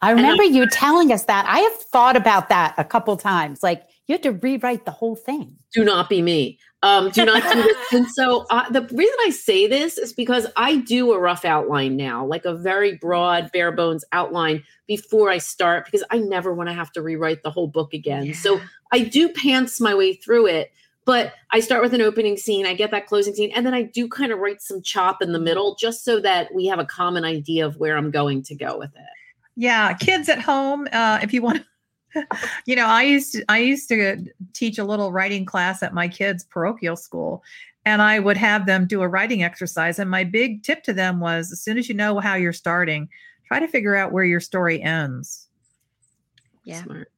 [0.02, 1.46] I remember you telling us that.
[1.48, 3.64] I have thought about that a couple times.
[3.64, 5.56] Like you have to rewrite the whole thing.
[5.74, 6.60] do not be me.
[6.84, 7.78] Um, do not do this.
[7.94, 11.96] And so uh, the reason I say this is because I do a rough outline
[11.96, 16.68] now, like a very broad, bare bones outline before I start, because I never want
[16.70, 18.34] to have to rewrite the whole book again.
[18.34, 18.60] So
[18.92, 20.74] I do pants my way through it,
[21.06, 23.84] but I start with an opening scene, I get that closing scene, and then I
[23.84, 26.86] do kind of write some chop in the middle just so that we have a
[26.86, 29.02] common idea of where I'm going to go with it.
[29.56, 31.64] Yeah, kids at home, uh, if you want
[32.66, 36.08] you know, I used to I used to teach a little writing class at my
[36.08, 37.44] kids' parochial school,
[37.86, 40.00] and I would have them do a writing exercise.
[40.00, 43.10] And my big tip to them was as soon as you know how you're starting,
[43.48, 45.48] try to figure out where your story ends.
[46.64, 46.84] Yeah.
[46.84, 47.10] Smart.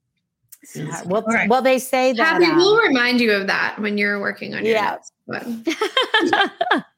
[0.76, 1.48] Uh, Well, All right.
[1.48, 2.26] well, they say that.
[2.42, 4.98] Happy um, will remind you of that when you're working on your Yeah.
[4.98, 5.64] next one.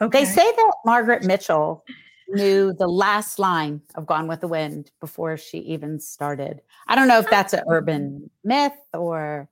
[0.00, 0.24] Okay.
[0.24, 1.82] They say that Margaret Mitchell
[2.28, 6.60] knew the last line of Gone with the Wind before she even started.
[6.86, 9.48] I don't know if that's an urban myth or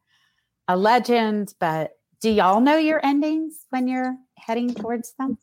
[0.68, 5.38] a legend, but do y'all know your endings when you're heading towards them?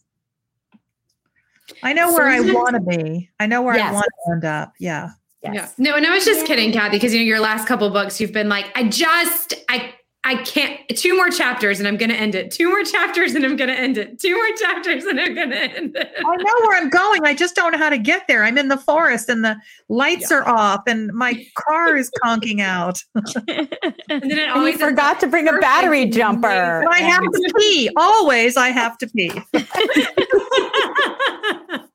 [1.84, 3.30] I know where I want to be.
[3.40, 4.74] I know where I want to end up.
[4.80, 5.12] Yeah.
[5.44, 5.70] Yeah.
[5.78, 8.32] No, and I was just kidding, Kathy, because you know your last couple books, you've
[8.32, 10.80] been like, I just, I, I can't.
[10.90, 12.52] Two more chapters, and I'm going to end it.
[12.52, 14.20] Two more chapters, and I'm going to end it.
[14.20, 16.12] Two more chapters, and I'm going to end it.
[16.16, 17.26] I know where I'm going.
[17.26, 18.44] I just don't know how to get there.
[18.44, 19.58] I'm in the forest and the
[19.90, 23.04] lights are off and my car is conking out.
[24.10, 26.82] And then it And you always ends forgot to bring a battery jumper.
[26.84, 27.90] But I have to pee.
[27.96, 29.32] Always I have to pee.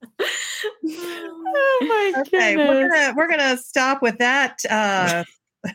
[1.59, 5.25] Oh my Okay, we're gonna we're gonna stop with that uh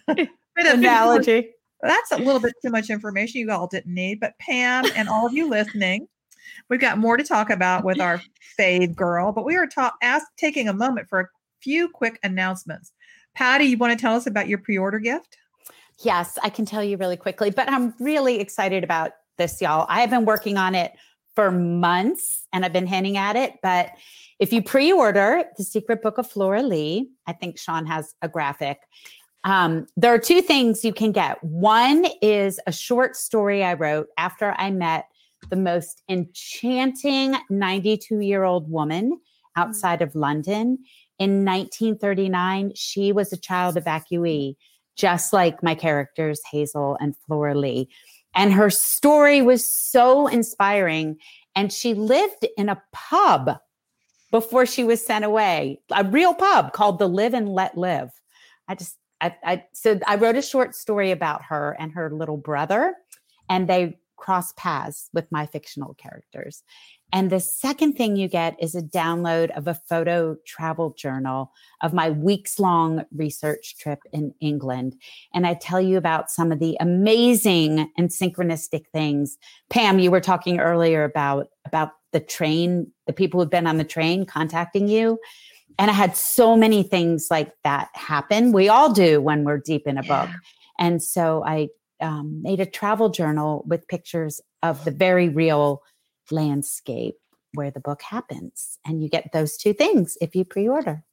[0.07, 1.49] bit of analogy.
[1.81, 5.25] That's a little bit too much information you all didn't need, but Pam and all
[5.25, 6.07] of you listening,
[6.69, 8.21] We've got more to talk about with our
[8.57, 11.27] fave girl, but we are ta- ask, taking a moment for a
[11.61, 12.91] few quick announcements.
[13.35, 15.37] Patty, you want to tell us about your pre-order gift?
[16.03, 19.85] Yes, I can tell you really quickly, but I'm really excited about this, y'all.
[19.89, 20.93] I have been working on it
[21.35, 23.91] for months and I've been hinting at it, but
[24.39, 28.79] if you pre-order The Secret Book of Flora Lee, I think Sean has a graphic.
[29.43, 31.43] Um, there are two things you can get.
[31.43, 35.05] One is a short story I wrote after I met
[35.49, 39.19] the most enchanting 92 year old woman
[39.55, 40.77] outside of London.
[41.17, 44.55] In 1939, she was a child evacuee,
[44.95, 47.89] just like my characters, Hazel and Flora Lee.
[48.33, 51.17] And her story was so inspiring.
[51.55, 53.57] And she lived in a pub
[54.31, 58.09] before she was sent away, a real pub called the Live and Let Live.
[58.67, 62.37] I just, I, I, so I wrote a short story about her and her little
[62.37, 62.95] brother,
[63.49, 66.63] and they cross paths with my fictional characters.
[67.13, 71.91] And the second thing you get is a download of a photo travel journal of
[71.91, 74.95] my weeks long research trip in England.
[75.33, 79.37] And I tell you about some of the amazing and synchronistic things.
[79.69, 83.83] Pam, you were talking earlier about, about the train, the people who've been on the
[83.83, 85.19] train contacting you.
[85.77, 88.51] And I had so many things like that happen.
[88.51, 90.25] We all do when we're deep in a yeah.
[90.25, 90.35] book.
[90.79, 91.69] And so I
[92.01, 95.81] um, made a travel journal with pictures of the very real
[96.29, 97.15] landscape
[97.53, 98.79] where the book happens.
[98.85, 101.03] And you get those two things if you pre order.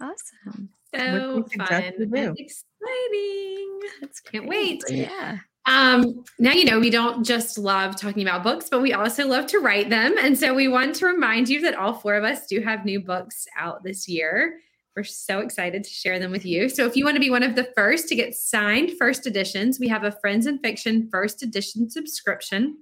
[0.00, 0.70] Awesome.
[0.94, 3.80] So fun and exciting.
[4.00, 4.82] That's Can't wait.
[4.88, 5.38] Yeah.
[5.68, 9.46] Um, now, you know, we don't just love talking about books, but we also love
[9.48, 10.16] to write them.
[10.18, 13.00] And so we want to remind you that all four of us do have new
[13.00, 14.60] books out this year.
[14.96, 16.70] We're so excited to share them with you.
[16.70, 19.78] So if you want to be one of the first to get signed first editions,
[19.78, 22.78] we have a Friends and Fiction first edition subscription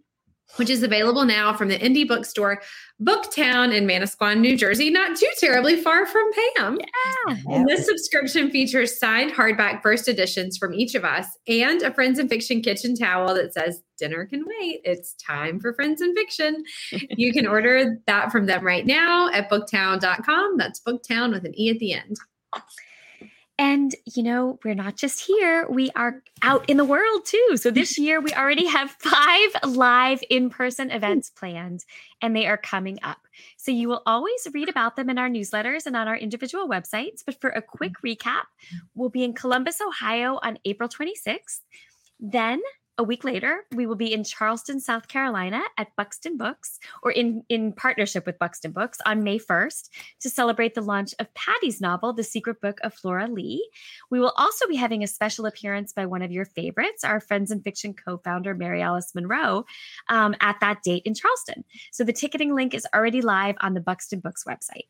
[0.56, 2.62] which is available now from the indie bookstore
[3.02, 6.78] BookTowne in Manasquan, New Jersey, not too terribly far from Pam.
[7.26, 7.36] Yeah.
[7.50, 12.18] And this subscription features signed hardback first editions from each of us and a Friends
[12.18, 14.80] and Fiction kitchen towel that says, Dinner can wait.
[14.84, 16.64] It's time for Friends and Fiction.
[17.10, 20.56] you can order that from them right now at booktowne.com.
[20.56, 22.16] That's BookTowne with an E at the end.
[23.58, 27.56] And, you know, we're not just here, we are out in the world too.
[27.56, 30.96] So this year we already have five live in person hmm.
[30.96, 31.84] events planned,
[32.20, 33.18] and they are coming up.
[33.56, 37.22] So you will always read about them in our newsletters and on our individual websites.
[37.24, 38.28] But for a quick mm-hmm.
[38.28, 38.44] recap,
[38.94, 41.60] we'll be in Columbus, Ohio on April 26th.
[42.20, 42.60] Then
[42.98, 47.42] a week later, we will be in Charleston, South Carolina at Buxton Books, or in,
[47.48, 52.12] in partnership with Buxton Books on May 1st to celebrate the launch of Patty's novel,
[52.12, 53.68] The Secret Book of Flora Lee.
[54.10, 57.50] We will also be having a special appearance by one of your favorites, our Friends
[57.50, 59.66] and Fiction co founder, Mary Alice Monroe,
[60.08, 61.64] um, at that date in Charleston.
[61.92, 64.86] So the ticketing link is already live on the Buxton Books website.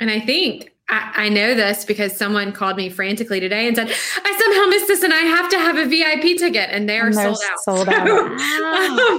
[0.00, 3.88] And I think I, I, know this because someone called me frantically today and said,
[3.88, 7.06] I somehow missed this and I have to have a VIP ticket and they are
[7.06, 7.58] and sold out.
[7.60, 8.06] Sold out.
[8.06, 8.14] So,
[8.66, 9.18] um,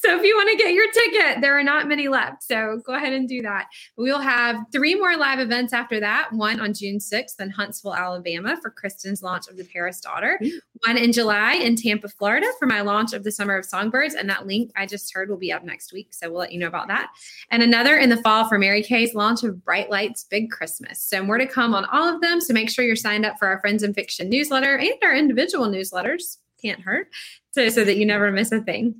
[0.00, 2.42] so if you want to get your ticket, there are not many left.
[2.42, 3.68] So go ahead and do that.
[3.96, 6.28] We'll have three more live events after that.
[6.32, 10.38] One on June 6th in Huntsville, Alabama for Kristen's launch of The Paris Daughter.
[10.42, 10.56] Mm-hmm.
[10.86, 14.14] One in July in Tampa, Florida for my launch of the Summer of Songbirds.
[14.14, 16.12] And that link I just heard will be up next week.
[16.12, 17.10] So we'll let you know about that.
[17.50, 21.05] And another in the fall for Mary Kay's launch of Bright Lights Big Christmas.
[21.06, 22.40] So more to come on all of them.
[22.40, 25.68] So make sure you're signed up for our Friends and Fiction newsletter and our individual
[25.68, 26.38] newsletters.
[26.60, 27.08] Can't hurt.
[27.52, 28.96] So, so that you never miss a thing.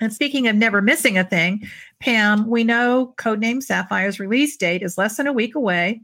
[0.00, 1.68] And speaking of never missing a thing,
[2.00, 6.00] Pam, we know Codename Sapphire's release date is less than a week away.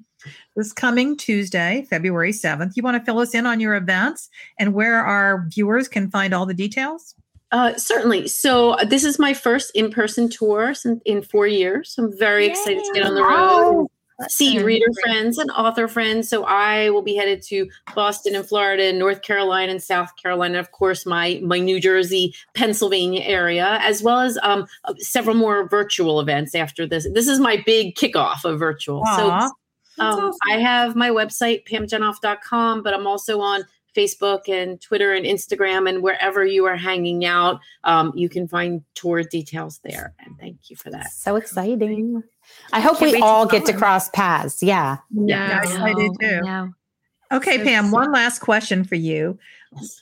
[0.55, 2.73] This coming Tuesday, February 7th.
[2.75, 6.35] You want to fill us in on your events and where our viewers can find
[6.35, 7.15] all the details?
[7.53, 8.29] Uh, certainly.
[8.29, 11.95] So uh, this is my first in-person tour in, in four years.
[11.97, 12.51] I'm very Yay.
[12.51, 13.89] excited to get on the road
[14.29, 16.29] see reader friends and author friends.
[16.29, 20.59] So I will be headed to Boston and Florida and North Carolina and South Carolina,
[20.59, 25.69] of course, my my New Jersey, Pennsylvania area, as well as um, uh, several more
[25.69, 27.07] virtual events after this.
[27.13, 29.03] This is my big kickoff of virtual.
[29.03, 29.17] Aww.
[29.17, 29.51] So um,
[29.99, 30.33] awesome.
[30.51, 33.65] I have my website, pamjenoff.com, but I'm also on
[33.97, 38.83] Facebook and Twitter and Instagram and wherever you are hanging out, um, you can find
[38.95, 40.15] tour details there.
[40.19, 41.13] And thank you for that.
[41.13, 42.23] So exciting.
[42.73, 44.63] I hope we all get to cross paths.
[44.63, 44.99] Yeah.
[45.11, 46.41] Yeah, yes, I do too.
[46.43, 46.73] No.
[47.33, 49.39] Okay, so Pam, one last question for you.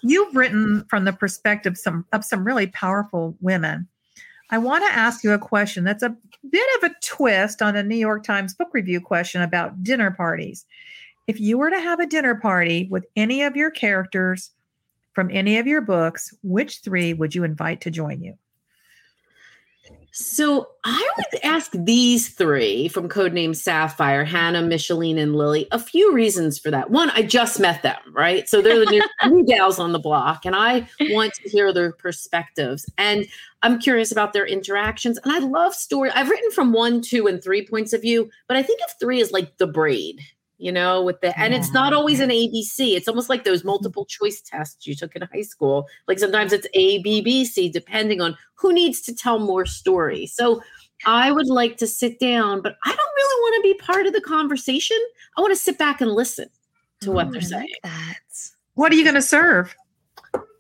[0.03, 3.89] You've written from the perspective some, of some really powerful women.
[4.51, 6.15] I want to ask you a question that's a
[6.51, 10.67] bit of a twist on a New York Times book review question about dinner parties.
[11.27, 14.51] If you were to have a dinner party with any of your characters
[15.15, 18.37] from any of your books, which three would you invite to join you?
[20.17, 26.15] So I would ask these three from Codename Sapphire, Hannah, Micheline, and Lily, a few
[26.15, 26.91] reasons for that.
[26.91, 28.49] One, I just met them, right?
[28.49, 31.91] So they're the new, new gals on the block, and I want to hear their
[31.91, 32.89] perspectives.
[32.97, 33.27] And
[33.65, 35.19] I'm curious about their interactions.
[35.25, 36.11] And I love story.
[36.11, 39.21] I've written from one, two, and three points of view, but I think of three
[39.21, 40.21] as like the braid,
[40.65, 42.97] you know, with the and it's not always an ABC.
[42.97, 43.69] It's almost like those mm-hmm.
[43.69, 45.87] multiple choice tests you took in high school.
[46.09, 50.27] Like sometimes it's A, B, B, C, depending on who needs to tell more story.
[50.27, 50.63] So
[51.05, 54.15] I would like to sit down, but I don't really want to be part of
[54.15, 54.97] the conversation.
[55.37, 56.49] I want to sit back and listen
[57.03, 57.61] to what Oh, they're I saying.
[57.61, 58.21] like that.
[58.73, 59.77] What are you going to serve?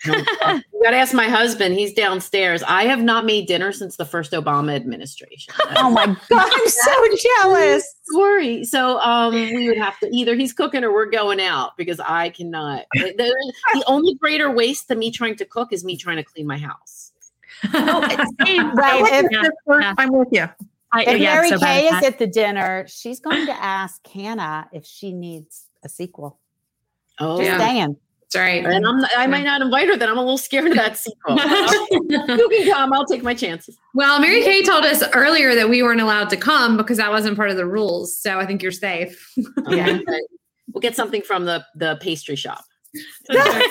[0.06, 1.74] You got to ask my husband.
[1.74, 2.62] He's downstairs.
[2.66, 5.54] I have not made dinner since the first Obama administration.
[5.76, 7.94] Oh my God, I'm so jealous.
[8.12, 8.64] Sorry.
[8.64, 12.30] So um, we would have to either he's cooking or we're going out because I
[12.30, 12.84] cannot.
[12.94, 16.46] The, the only greater waste than me trying to cook is me trying to clean
[16.46, 17.12] my house.
[17.72, 18.18] Right.
[18.18, 19.94] This If, is the first yeah.
[19.98, 20.48] I'm with you.
[20.92, 24.68] I, if yeah, Mary so Kay is at the dinner, she's going to ask Hannah
[24.72, 26.38] if she needs a sequel.
[27.18, 27.58] Oh, Just Yeah.
[27.58, 27.96] saying.
[28.34, 28.64] That's right.
[28.64, 29.96] and I'm I might not invite her.
[29.96, 31.36] Then I'm a little scared of that sequel.
[32.00, 32.92] you can come.
[32.92, 33.76] I'll take my chances.
[33.94, 37.36] well, Mary Kay told us earlier that we weren't allowed to come because that wasn't
[37.36, 38.20] part of the rules.
[38.20, 39.32] So I think you're safe.
[39.68, 40.00] Okay.
[40.72, 42.64] We'll get something from the the pastry shop.
[43.30, 43.62] Wow.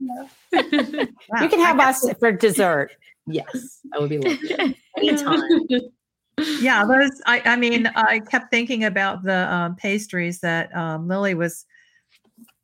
[0.52, 2.92] You can have us for dessert.
[3.26, 4.76] Yes, that would be lovely.
[4.98, 5.40] Anytime.
[6.60, 7.10] Yeah, those.
[7.26, 11.64] I, I mean, I kept thinking about the um, pastries that um, Lily was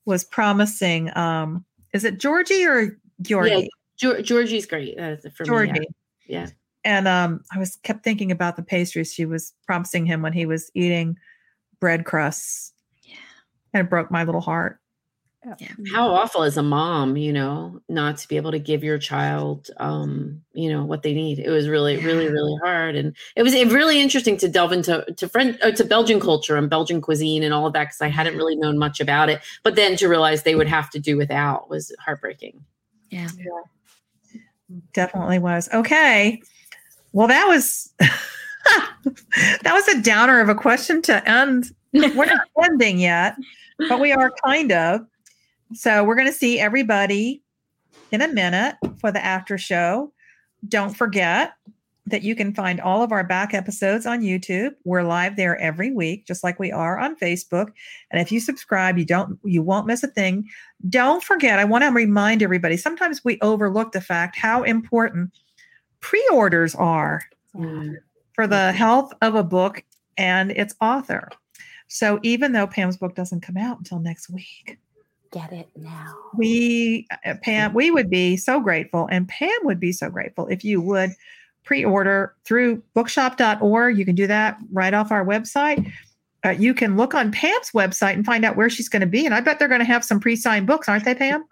[0.04, 1.16] was promising.
[1.16, 3.68] Um, is it Georgie or Georgie?
[4.00, 5.72] Geor- Georgie's great uh, for Georgie.
[5.72, 5.86] me.
[6.26, 6.48] Yeah.
[6.84, 10.46] And um, I was kept thinking about the pastries she was promising him when he
[10.46, 11.16] was eating
[11.80, 12.72] bread crusts.
[13.02, 13.16] Yeah.
[13.74, 14.80] And it broke my little heart.
[15.90, 19.70] How awful as a mom you know not to be able to give your child
[19.78, 23.54] um you know what they need it was really really really hard and it was
[23.72, 27.54] really interesting to delve into to french uh, to belgian culture and belgian cuisine and
[27.54, 30.42] all of that because i hadn't really known much about it but then to realize
[30.42, 32.62] they would have to do without was heartbreaking
[33.10, 33.28] Yeah.
[34.92, 35.68] Definitely was.
[35.72, 36.40] Okay.
[37.12, 41.72] Well, that was that was a downer of a question to end.
[41.92, 43.36] We're not ending yet,
[43.88, 45.00] but we are kind of.
[45.72, 47.42] So we're going to see everybody
[48.10, 50.12] in a minute for the after show.
[50.68, 51.52] Don't forget
[52.06, 54.72] that you can find all of our back episodes on YouTube.
[54.84, 57.70] We're live there every week, just like we are on Facebook.
[58.10, 60.48] And if you subscribe, you don't you won't miss a thing.
[60.88, 65.30] Don't forget, I want to remind everybody, sometimes we overlook the fact how important
[66.00, 67.22] pre-orders are
[67.54, 67.94] mm.
[68.32, 69.84] for the health of a book
[70.16, 71.28] and its author.
[71.86, 74.78] So even though Pam's book doesn't come out until next week,
[75.32, 76.14] Get it now.
[76.36, 80.64] we uh, Pam, we would be so grateful, and Pam would be so grateful if
[80.64, 81.10] you would
[81.64, 83.96] pre-order through bookshop.org.
[83.96, 85.90] You can do that right off our website.
[86.44, 89.26] Uh, you can look on Pam's website and find out where she's going to be.
[89.26, 91.44] And I bet they're going to have some pre-signed books, aren't they, Pam?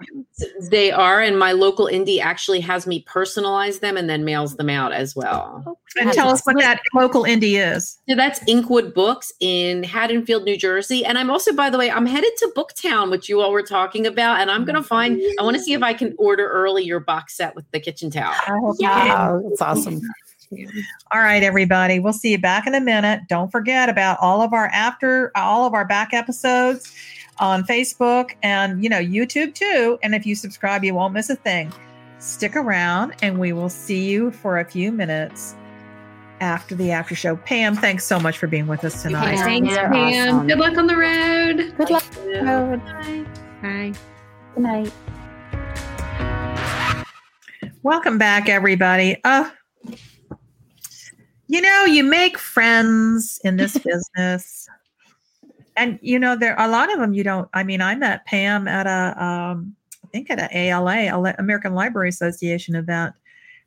[0.71, 4.71] they are and my local indie actually has me personalize them and then mails them
[4.71, 7.99] out as well And tell us what that local indie is.
[8.09, 11.05] So that's Inkwood Books in Haddonfield, New Jersey.
[11.05, 14.07] And I'm also, by the way, I'm headed to BookTowne, which you all were talking
[14.07, 14.41] about.
[14.41, 17.01] And I'm going to find, I want to see if I can order early your
[17.01, 18.35] box set with the kitchen towel.
[18.49, 20.01] Wow, that's awesome.
[21.13, 21.99] All right, everybody.
[21.99, 23.21] We'll see you back in a minute.
[23.29, 26.95] Don't forget about all of our after, all of our back episodes
[27.39, 29.99] on Facebook and you know YouTube too.
[30.03, 31.73] And if you subscribe, you won't miss a thing.
[32.19, 35.55] Stick around, and we will see you for a few minutes
[36.41, 37.37] after the after show.
[37.37, 39.35] Pam, thanks so much for being with us tonight.
[39.35, 39.93] Yeah, Thanks, Pam.
[40.35, 40.47] awesome.
[40.49, 41.75] Good luck on the road.
[41.77, 42.05] Good luck.
[42.25, 43.25] Bye.
[43.63, 43.93] Bye.
[44.55, 44.93] Good night.
[47.83, 49.21] Welcome back, everybody.
[49.25, 49.51] Uh,
[51.49, 54.69] you know, you make friends in this business.
[55.77, 57.49] And you know, there are a lot of them you don't.
[57.55, 59.75] I mean, I met Pam at a um,
[60.05, 63.15] I think at a ALA, American Library Association event.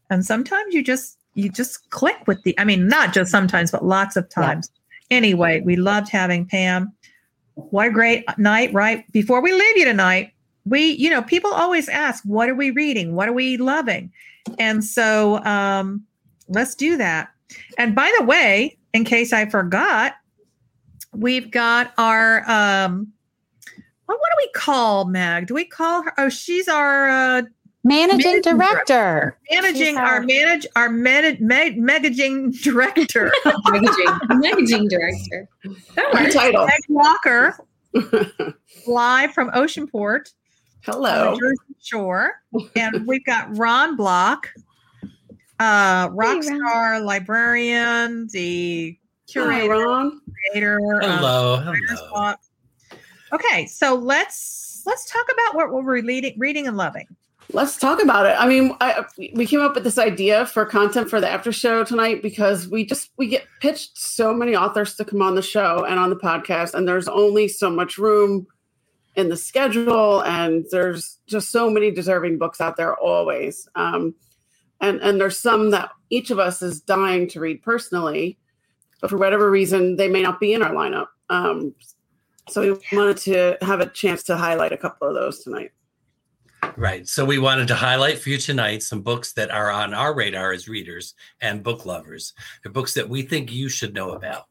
[0.10, 3.86] And sometimes you just you just click with the I mean, not just sometimes, but
[3.86, 4.46] lots of Yeah.
[4.46, 4.72] times.
[5.10, 6.94] Anyway, we loved having Pam.
[7.56, 9.10] What a great night, right?
[9.12, 10.32] Before we leave you tonight,
[10.66, 13.14] we, you know, people always ask, what are we reading?
[13.14, 14.12] What are we loving?
[14.58, 16.06] And so um,
[16.48, 17.30] let's do that.
[17.78, 20.14] And by the way, in case I forgot,
[21.14, 23.08] we've got our um
[24.06, 25.48] what, what do we call Mag?
[25.48, 26.14] Do we call her?
[26.18, 27.42] Oh, she's our uh,
[27.84, 29.38] Managing Managing director.
[29.50, 33.32] managing our our- manage our manage meg, megaging director,
[33.70, 35.48] Managing, managing director.
[35.96, 36.34] That works.
[36.36, 36.68] title.
[36.68, 37.58] Meg Walker,
[38.88, 40.32] live from Oceanport.
[40.88, 41.32] on Hello.
[41.34, 42.34] the Jersey Shore,
[42.76, 44.50] and we've got Ron Block.
[45.62, 46.44] Uh, rock Ron.
[46.44, 50.22] star, librarian, the Hi, curator, Ron.
[50.52, 50.80] creator.
[51.02, 52.34] Hello, Writer's hello.
[53.34, 57.08] Okay, so let's let's talk about what we're reading, reading and loving.
[57.54, 58.36] Let's talk about it.
[58.40, 59.04] I mean, I,
[59.34, 62.86] we came up with this idea for content for the after show tonight because we
[62.86, 66.16] just we get pitched so many authors to come on the show and on the
[66.16, 68.48] podcast, and there's only so much room
[69.16, 73.68] in the schedule, and there's just so many deserving books out there always.
[73.76, 74.16] Um,
[74.82, 78.38] and and there's some that each of us is dying to read personally,
[79.00, 81.08] but for whatever reason, they may not be in our lineup.
[81.30, 81.74] Um,
[82.50, 85.72] so we wanted to have a chance to highlight a couple of those tonight.
[86.76, 87.08] Right.
[87.08, 90.52] So we wanted to highlight for you tonight some books that are on our radar
[90.52, 92.34] as readers and book lovers.
[92.64, 94.46] They're books that we think you should know about.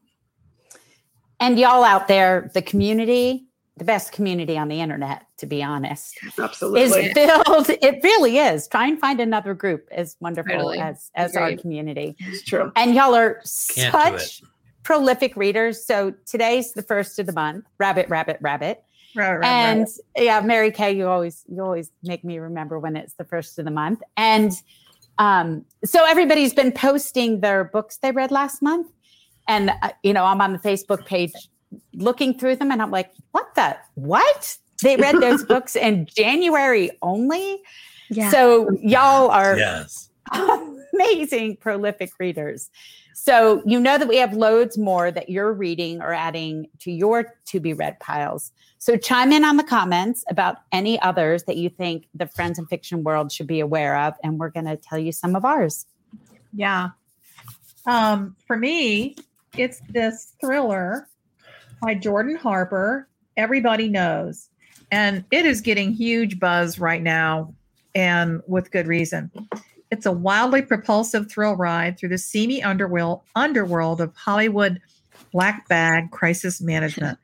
[1.39, 3.47] And y'all out there, the community,
[3.81, 6.81] the best community on the internet, to be honest, Absolutely.
[6.81, 7.69] is filled.
[7.81, 8.67] It really is.
[8.67, 10.77] Try and find another group as wonderful Totally.
[10.77, 12.15] as as our community.
[12.19, 12.71] It's true.
[12.75, 13.41] And y'all are
[13.73, 14.43] Can't such
[14.83, 15.83] prolific readers.
[15.83, 17.65] So today's the first of the month.
[17.79, 18.83] Rabbit, rabbit, rabbit.
[19.15, 20.25] Right, right, and right.
[20.25, 23.65] yeah, Mary Kay, you always you always make me remember when it's the first of
[23.65, 24.03] the month.
[24.15, 24.51] And
[25.17, 28.91] um, so everybody's been posting their books they read last month,
[29.47, 31.33] and uh, you know I'm on the Facebook page
[31.93, 34.57] looking through them, and I'm like, what the what?
[34.83, 37.61] They read those books in January only.
[38.09, 38.31] Yeah.
[38.31, 40.09] So y'all are Yes.
[40.93, 42.69] amazing prolific readers.
[43.13, 47.35] So you know that we have loads more that you're reading or adding to your
[47.45, 48.51] to be read piles.
[48.79, 52.67] So chime in on the comments about any others that you think the friends and
[52.67, 55.85] fiction world should be aware of, and we're going to tell you some of ours.
[56.53, 56.89] Yeah.
[57.85, 59.15] Um, for me,
[59.55, 61.07] it's this thriller
[61.81, 63.07] by Jordan Harper.
[63.37, 64.49] Everybody knows,
[64.91, 67.53] and it is getting huge buzz right now,
[67.95, 69.31] and with good reason.
[69.89, 74.79] It's a wildly propulsive thrill ride through the seamy underworld underworld of Hollywood
[75.31, 77.17] black bag crisis management.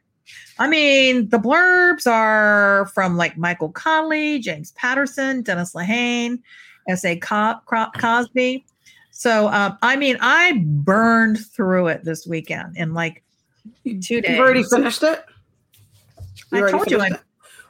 [0.60, 6.40] I mean, the blurbs are from like Michael Connelly, James Patterson, Dennis Lehane,
[6.88, 7.18] S.A.
[7.18, 8.66] Co- Co- Cosby.
[9.12, 13.24] So, um, I mean, I burned through it this weekend in like
[13.84, 14.30] two days.
[14.32, 15.24] You've already finished it?
[16.52, 17.10] I told you, I,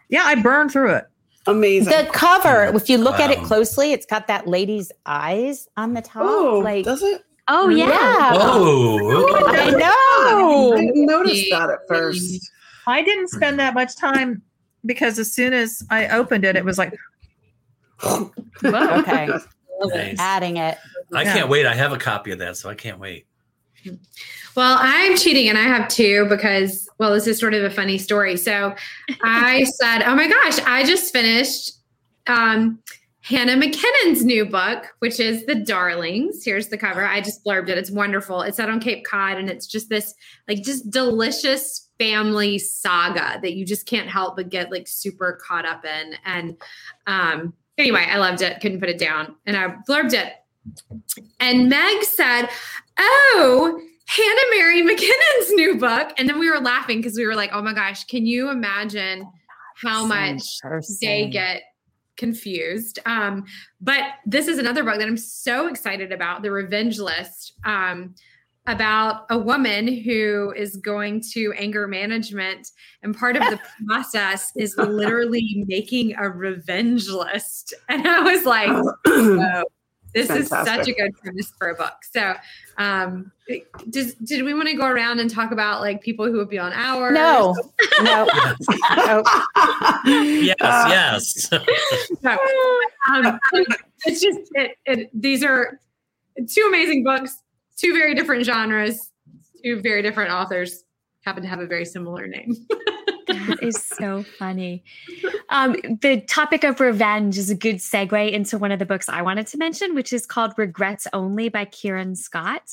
[0.10, 0.98] yeah, I burned through it.
[0.98, 1.50] it?
[1.50, 1.90] Amazing.
[1.94, 6.02] The cover, if you look at it closely, it's got that lady's eyes on the
[6.02, 6.24] top.
[6.26, 7.24] oh, like, does it?
[7.48, 7.88] oh yeah.
[7.88, 8.32] yeah.
[8.36, 10.76] Oh, I I know.
[10.78, 12.52] didn't notice that at first.
[12.86, 14.42] I didn't spend that much time
[14.86, 16.94] because as soon as I opened it, it was like,
[18.04, 19.28] Okay,
[19.82, 20.16] nice.
[20.20, 20.78] adding it.
[21.14, 21.34] I Yeah.
[21.34, 21.66] can't wait.
[21.66, 23.27] I have a copy of that, so I can't wait.
[24.56, 28.00] Well, I'm cheating and I have two because, well, this is sort of a funny
[28.00, 28.38] story.
[28.38, 28.74] So
[29.22, 31.74] I said, Oh my gosh, I just finished
[32.26, 32.80] um,
[33.22, 36.44] Hannah McKinnon's new book, which is The Darlings.
[36.44, 37.06] Here's the cover.
[37.06, 37.78] I just blurbed it.
[37.78, 38.42] It's wonderful.
[38.42, 40.16] It's out on Cape Cod and it's just this
[40.48, 45.66] like just delicious family saga that you just can't help but get like super caught
[45.66, 46.14] up in.
[46.26, 46.58] And
[47.06, 48.60] um, anyway, I loved it.
[48.60, 49.36] Couldn't put it down.
[49.46, 50.34] And I blurbed it.
[51.40, 52.50] And Meg said,
[53.00, 56.14] Oh, Hannah Mary McKinnon's new book.
[56.18, 59.30] And then we were laughing because we were like, oh my gosh, can you imagine
[59.76, 60.42] how much
[61.02, 61.64] they get
[62.16, 63.00] confused?
[63.06, 63.46] Um,
[63.82, 67.54] but this is another book that I'm so excited about The Revenge List.
[67.66, 68.16] Um,
[68.68, 72.68] about a woman who is going to anger management.
[73.02, 77.74] And part of the process is literally making a revenge list.
[77.88, 78.70] And I was like,
[79.06, 79.64] whoa,
[80.18, 81.94] this is such a good premise for a book.
[82.12, 82.34] So,
[82.78, 83.32] um,
[83.90, 86.58] does, did we want to go around and talk about like people who would be
[86.58, 87.14] on ours?
[87.14, 87.56] No,
[88.02, 88.26] no,
[88.96, 89.24] no.
[90.06, 91.50] Yes, Uh, yes.
[92.24, 92.38] No.
[93.14, 93.40] Um,
[94.06, 95.80] it's just it, it, these are
[96.50, 97.44] two amazing books,
[97.78, 99.12] two very different genres,
[99.64, 100.84] two very different authors
[101.22, 102.56] happen to have a very similar name.
[103.48, 104.84] That is so funny.
[105.50, 109.22] Um, the topic of revenge is a good segue into one of the books I
[109.22, 112.64] wanted to mention, which is called Regrets Only by Kieran Scott.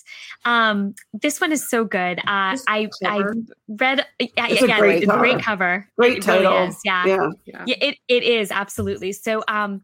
[0.45, 2.19] Um, this one is so good.
[2.21, 3.35] Uh, I I cover.
[3.69, 5.43] read yeah, It's a great a great cover.
[5.43, 5.89] cover.
[5.97, 6.69] Great It really title.
[6.69, 7.07] is, yeah.
[7.07, 7.31] Yeah.
[7.67, 9.13] Yeah, it, it is absolutely.
[9.13, 9.83] So um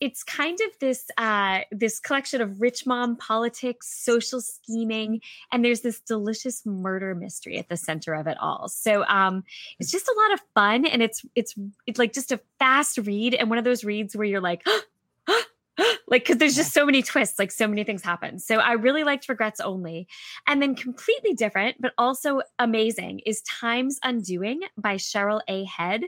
[0.00, 5.20] it's kind of this uh this collection of rich mom politics, social scheming,
[5.52, 8.68] and there's this delicious murder mystery at the center of it all.
[8.68, 9.44] So um
[9.78, 11.54] it's just a lot of fun and it's it's
[11.86, 14.64] it's like just a fast read and one of those reads where you're like
[16.08, 18.38] like because there's just so many twists like so many things happen.
[18.38, 20.08] So i really liked regrets only.
[20.46, 25.64] And then completely different but also amazing is time's undoing by cheryl a.
[25.64, 26.04] Head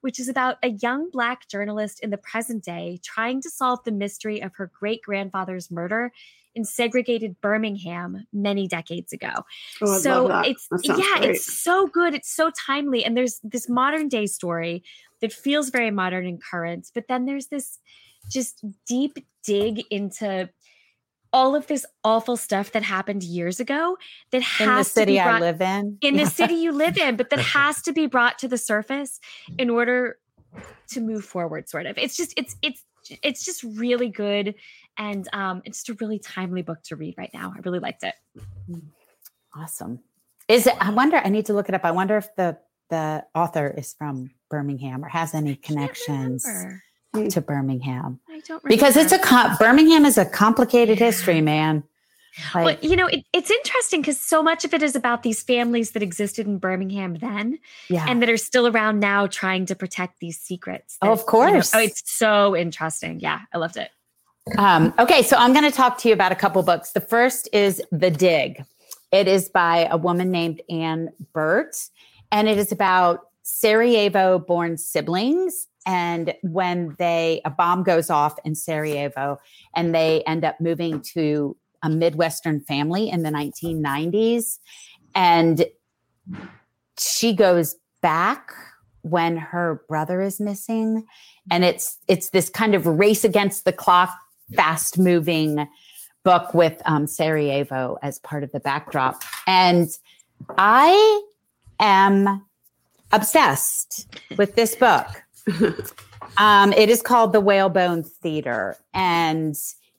[0.00, 3.92] which is about a young Black journalist in the present day trying to solve the
[3.92, 6.12] mystery of her great grandfather's murder
[6.54, 9.30] in segregated Birmingham many decades ago.
[9.82, 11.30] Oh, so it's That yeah, great.
[11.36, 12.14] it's so good.
[12.14, 14.82] It's so timely, and there's this modern day story
[15.20, 17.78] that feels very modern and current, but then there's this
[18.30, 20.48] just deep dig into
[21.32, 23.96] all of this awful stuff that happened years ago
[24.32, 25.98] that has in the to be city I live in.
[26.00, 29.20] in the city you live in, but that has to be brought to the surface
[29.58, 30.18] in order
[30.88, 31.68] to move forward.
[31.68, 31.98] Sort of.
[31.98, 32.84] It's just it's it's
[33.22, 34.54] it's just really good,
[34.98, 37.52] and um, it's just a really timely book to read right now.
[37.56, 38.14] I really liked it.
[39.54, 40.00] Awesome.
[40.48, 40.74] Is it?
[40.80, 41.18] I wonder.
[41.18, 41.84] I need to look it up.
[41.84, 42.58] I wonder if the
[42.90, 46.82] the author is from Birmingham or has any connections remember.
[47.12, 51.82] To Birmingham I don't because it's a com- Birmingham is a complicated history, man.
[52.54, 55.90] Well, you know, it, it's interesting because so much of it is about these families
[55.92, 57.58] that existed in Birmingham then
[57.88, 58.06] yeah.
[58.08, 60.96] and that are still around now trying to protect these secrets.
[61.02, 61.74] Oh, that, of you know- course.
[61.74, 63.20] oh, it's so interesting.
[63.20, 63.90] Yeah, I loved it.
[64.58, 66.92] Um, okay, so I'm going to talk to you about a couple books.
[66.92, 68.64] The first is The Dig.
[69.12, 71.76] It is by a woman named Anne Burt,
[72.30, 75.66] and it is about Sarajevo born siblings.
[75.86, 79.38] And when they, a bomb goes off in Sarajevo,
[79.74, 84.58] and they end up moving to a Midwestern family in the 1990s.
[85.14, 85.64] And
[86.98, 88.52] she goes back
[89.02, 91.06] when her brother is missing
[91.50, 94.10] and it's it's this kind of race against the clock
[94.54, 95.66] fast moving
[96.22, 99.22] book with um, Sarajevo as part of the backdrop.
[99.46, 99.88] And
[100.58, 101.22] I
[101.78, 102.44] am
[103.12, 105.06] obsessed with this book.
[106.38, 109.56] um, it is called The Whalebone Theater, and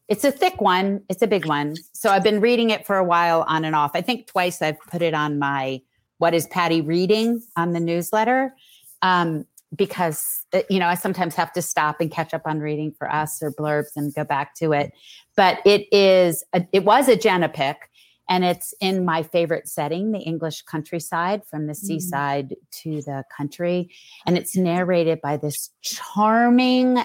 [0.08, 1.04] it's a thick one.
[1.10, 1.76] It's a big one.
[1.94, 3.92] So I've been reading it for a while on and off.
[3.94, 5.82] I think twice I've put it on my
[6.18, 8.54] What is Patty Reading on the newsletter.
[9.02, 12.92] Um, because uh, you know I sometimes have to stop and catch up on reading
[12.92, 14.92] for us or blurbs and go back to it.
[15.36, 17.90] But it is a, it was a Jenna pick,
[18.30, 21.78] and it's in my favorite setting, the English countryside, from the mm.
[21.78, 23.92] seaside to the country,
[24.26, 26.98] and it's narrated by this charming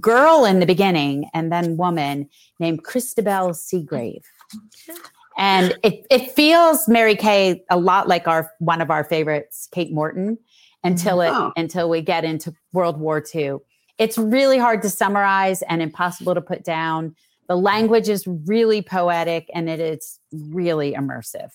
[0.00, 4.22] girl in the beginning and then woman named Christabel Seagrave.
[5.38, 9.92] And it, it feels Mary Kay a lot like our one of our favorites, Kate
[9.92, 10.38] Morton,
[10.82, 11.52] until it Oh.
[11.56, 13.58] until we get into World War II.
[13.98, 17.14] It's really hard to summarize and impossible to put down.
[17.48, 21.50] The language is really poetic and it is really immersive.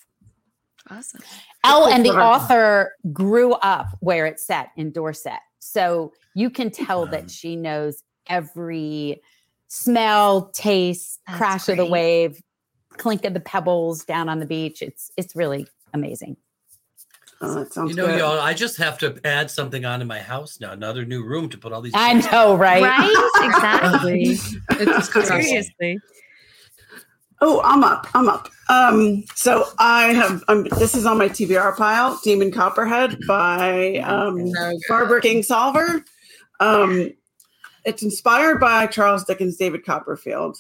[0.90, 1.22] Awesome.
[1.64, 5.40] Oh, and the author grew up where it's set in Dorset.
[5.60, 9.22] So you can tell that she knows every
[9.68, 12.42] smell, taste, That's crash of the wave,
[12.98, 14.82] clink of the pebbles down on the beach.
[14.82, 16.38] It's it's really amazing.
[17.44, 18.20] Oh, that sounds You know, good.
[18.20, 21.58] y'all, I just have to add something onto my house now, another new room to
[21.58, 21.94] put all these.
[21.96, 22.84] I know, right?
[22.84, 23.28] Right?
[23.44, 24.38] Exactly.
[24.80, 25.12] It's.
[25.12, 26.00] Seriously.
[27.44, 28.08] Oh, I'm up.
[28.14, 28.50] I'm up.
[28.70, 30.44] Um, so I have.
[30.48, 32.20] Um, this is on my TBR pile.
[32.24, 34.52] Demon Copperhead by um,
[34.88, 36.04] Barbara Kingsolver.
[36.60, 37.12] Um,
[37.84, 40.60] it's inspired by Charles Dickens' David Copperfield,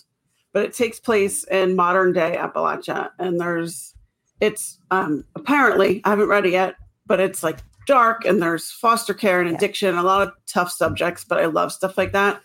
[0.53, 3.11] but it takes place in modern day Appalachia.
[3.19, 3.93] And there's,
[4.41, 6.75] it's um, apparently I haven't read it yet,
[7.05, 9.55] but it's like dark and there's foster care and Yeah.
[9.55, 11.23] addiction, a lot of tough subjects.
[11.23, 12.41] But I love stuff like that.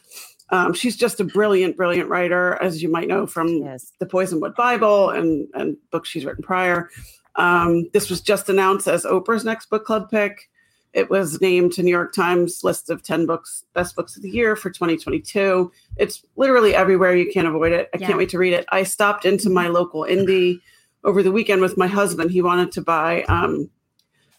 [0.50, 3.92] Um, she's just a brilliant, brilliant writer, as you might know from Yes.
[3.98, 6.88] the Poisonwood Bible and and books she's written prior.
[7.34, 10.48] Um, this was just announced as Oprah's next book club pick.
[10.94, 14.30] It was named to New York Times list of 10 books, best books of the
[14.30, 15.70] year for 2022.
[15.98, 17.14] It's literally everywhere.
[17.14, 17.90] You can't avoid it.
[17.92, 18.06] I Yeah.
[18.06, 18.64] can't wait to read it.
[18.72, 20.60] I stopped into my local indie
[21.06, 22.30] over the weekend with my husband.
[22.30, 23.70] He wanted to buy um,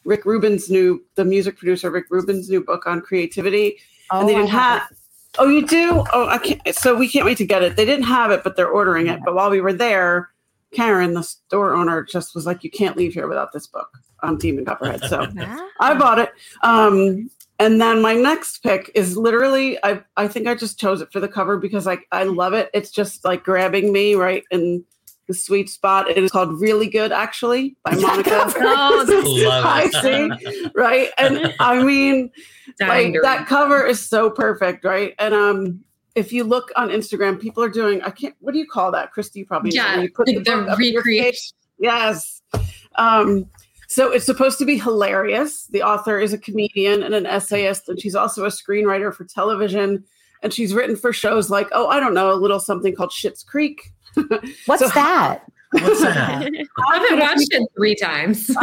[0.03, 3.80] Rick Rubin's new, the music producer, Rick Rubin's new book on creativity.
[4.11, 4.84] and they Oh, didn't have,
[5.39, 6.03] Oh, you do?
[6.13, 6.76] Oh, I can't.
[6.76, 7.76] So we can't wait to get it.
[7.76, 9.20] They didn't have it, but they're ordering it.
[9.26, 10.30] But while we were there,
[10.74, 13.88] Karen, the store owner, just was like, "You can't leave here without this book
[14.24, 15.28] on Demon Copperhead." So
[15.80, 16.32] I bought it.
[16.63, 21.11] Um, and then my next pick is literally, I I think I just chose it
[21.11, 22.70] for the cover because I I love it.
[22.74, 24.84] It's just like grabbing me right in
[25.28, 26.09] the sweet spot.
[26.09, 28.51] It is called Really Good, actually, by Monica.
[28.57, 30.39] Oh, Love I it.
[30.39, 30.69] see.
[30.75, 32.32] right, and I mean
[32.80, 35.13] Dying like to that cover is so perfect, right?
[35.19, 35.84] And um,
[36.15, 38.36] if you look on Instagram, people are doing I can't.
[38.39, 39.39] What do you call that, Christy?
[39.39, 41.55] You probably Yeah, when you put like the book up in your recreation.
[41.80, 42.41] Yes.
[42.95, 43.45] Um,
[43.88, 45.67] so it's supposed to be hilarious.
[45.67, 50.03] The author is a comedian and an essayist, and she's also a screenwriter for television.
[50.43, 53.43] And she's written for shows like, oh, I don't know, a little something called Schitt's
[53.43, 53.91] Creek.
[54.65, 55.43] What's So- that?
[55.72, 56.43] What's that?
[56.88, 58.49] I haven't watched it three times.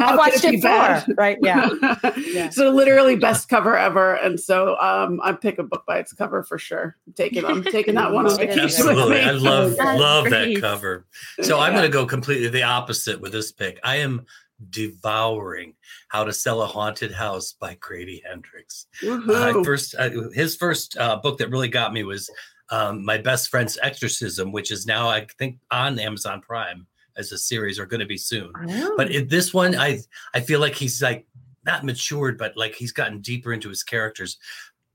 [0.00, 1.36] I've watched it four, right?
[1.42, 1.68] Yeah.
[2.16, 2.48] Yeah.
[2.48, 6.42] So literally best cover ever, and so um, I pick a book by its cover
[6.42, 6.96] for sure.
[7.06, 9.16] I'm taking I'm taking that one on vacation with Absolutely.
[9.16, 9.20] me.
[9.22, 11.04] I love That's love that cover.
[11.42, 13.78] So I'm going to go completely the opposite with this pick.
[13.84, 14.24] I am
[14.70, 15.74] devouring
[16.08, 18.86] How to Sell a Haunted House by Grady Hendrix.
[19.06, 22.30] Uh, first, uh, his first uh, book that really got me was
[22.70, 26.86] um, My Best Friend's Exorcism, which is now I think on Amazon Prime
[27.16, 28.52] as a series, are going to be soon.
[28.96, 30.00] But in this one, I
[30.34, 31.26] I feel like he's like
[31.64, 34.38] not matured, but like he's gotten deeper into his characters.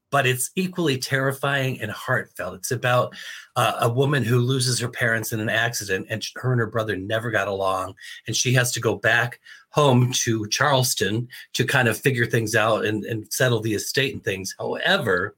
[0.09, 2.55] But it's equally terrifying and heartfelt.
[2.55, 3.15] It's about
[3.55, 6.97] uh, a woman who loses her parents in an accident, and her and her brother
[6.97, 7.95] never got along,
[8.27, 12.83] and she has to go back home to Charleston to kind of figure things out
[12.83, 14.53] and, and settle the estate and things.
[14.59, 15.35] However,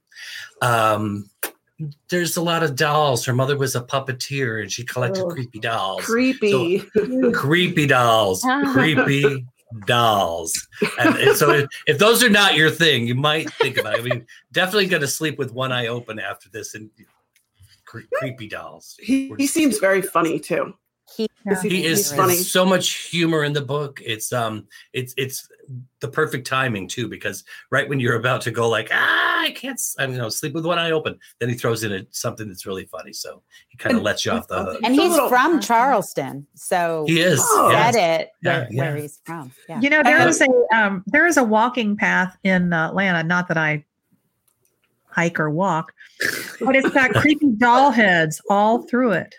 [0.60, 1.30] um,
[2.08, 3.24] there's a lot of dolls.
[3.24, 6.78] Her mother was a puppeteer, and she collected Oh, creepy dolls creepy.
[7.34, 9.44] creepy dolls, creepy
[9.86, 10.68] dolls.
[11.00, 14.00] And, and so, if, if those are not your thing, you might think about it.
[14.00, 16.90] I mean, definitely going to sleep with one eye open after this and
[17.84, 18.96] cre- creepy dolls.
[19.02, 20.74] he, he seems very funny too.
[21.16, 21.60] He, Yeah.
[21.62, 22.34] He he's is funny.
[22.36, 24.00] so much humor in the book.
[24.04, 25.48] It's um, it's it's
[26.00, 29.74] the perfect timing too, because right when you're about to go like ah, I can't,
[29.74, 32.06] s- I mean, you know, sleep with one eye open, then he throws in a,
[32.10, 33.12] something that's really funny.
[33.12, 34.80] So he kind of lets you off the hook.
[34.82, 37.38] and he's little- from Charleston, so He is.
[37.42, 37.70] Oh.
[37.70, 37.92] yeah.
[37.92, 38.82] get it Yeah, where, yeah.
[38.82, 39.52] where he's from.
[39.68, 39.80] Yeah.
[39.80, 43.22] You know, there And- is a um, there is a walking path in uh, Atlanta.
[43.22, 43.84] Not that I
[45.06, 45.92] hike or walk,
[46.60, 49.34] but it's got creepy doll heads all through it.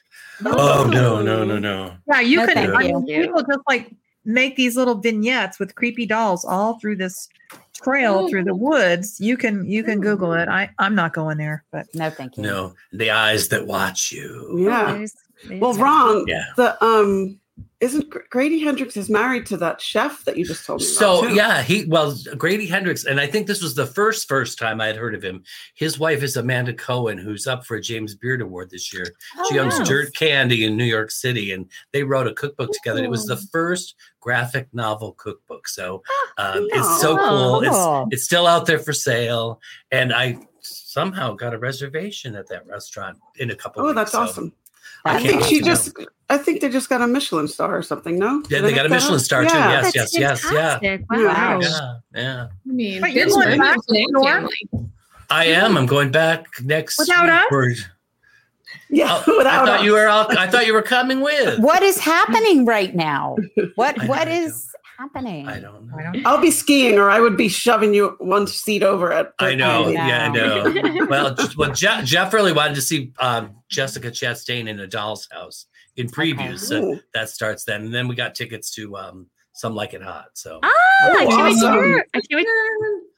[0.45, 1.95] Oh no, no, no, no.
[2.07, 2.55] Yeah, you No, can.
[2.55, 3.01] thank I you.
[3.01, 3.91] mean, people just like
[4.25, 7.29] make these little vignettes with creepy dolls all through this
[7.73, 9.19] trail through the woods.
[9.19, 10.47] You can you can Google it.
[10.49, 12.43] I I'm not going there, but No, thank you.
[12.43, 14.65] No, the eyes that watch you.
[14.67, 14.93] Yeah.
[14.93, 15.15] There's-
[15.47, 15.81] there's Well, that.
[15.83, 16.45] Ron, Yeah.
[16.55, 17.39] the um,
[17.81, 20.85] isn't Grady Hendrix is married to that chef that you just told me?
[20.85, 21.35] So about, too?
[21.35, 24.87] yeah, he well Grady Hendrix, and I think this was the first first time I
[24.87, 25.43] had heard of him.
[25.75, 29.05] His wife is Amanda Cohen, who's up for a James Beard Award this year.
[29.49, 29.85] she Oh, owns wow.
[29.85, 33.03] Dirt Candy in New York City, and they wrote a cookbook together.
[33.03, 36.01] It was the first graphic novel cookbook, so
[36.37, 37.61] um, it's so cool.
[37.63, 39.59] It's it's still out there for sale,
[39.91, 43.81] and I somehow got a reservation at that restaurant in a couple.
[43.81, 44.53] Oh, weeks, that's so awesome.
[45.05, 45.67] I I think she to know.
[45.67, 45.97] just.
[46.27, 48.17] I think they just got a Michelin star or something.
[48.17, 48.41] No?
[48.49, 49.21] Yeah, Did they I got a Michelin up?
[49.21, 49.49] star too.
[49.55, 50.79] Yes, That's yes, yes, yeah.
[50.79, 51.05] fantastic.
[51.11, 51.17] Yeah.
[51.27, 51.59] Wow.
[51.61, 52.47] Yeah, yeah.
[52.47, 54.89] I mean, But you're going back to family.
[55.29, 55.77] I am.
[55.77, 57.45] I'm going back next Without week us?
[57.49, 57.91] for-
[58.89, 59.85] Yeah, Oh, I without thought us.
[59.85, 61.59] you were all, I thought you were coming with.
[61.59, 63.35] What is happening right now?
[63.75, 65.47] What I what don't is happening?
[65.47, 65.97] I don't know.
[65.97, 66.25] I don't.
[66.27, 69.33] I'll be skiing, or I would be shoving you one seat over at.
[69.39, 69.85] I know.
[69.85, 70.63] I Yeah, I know.
[70.67, 71.05] know.
[71.09, 75.65] well, well, Jeff, Jeff really wanted to see um, Jessica Chastain in a doll's house
[75.97, 76.59] in previews.
[76.59, 76.99] So Ooh.
[77.13, 77.85] that starts then.
[77.85, 80.27] And then we got tickets to um, Some Like It Hot.
[80.33, 80.69] So Ah,
[81.01, 81.73] I can't awesome.
[81.73, 82.05] hear.
[82.13, 82.47] I can't wait.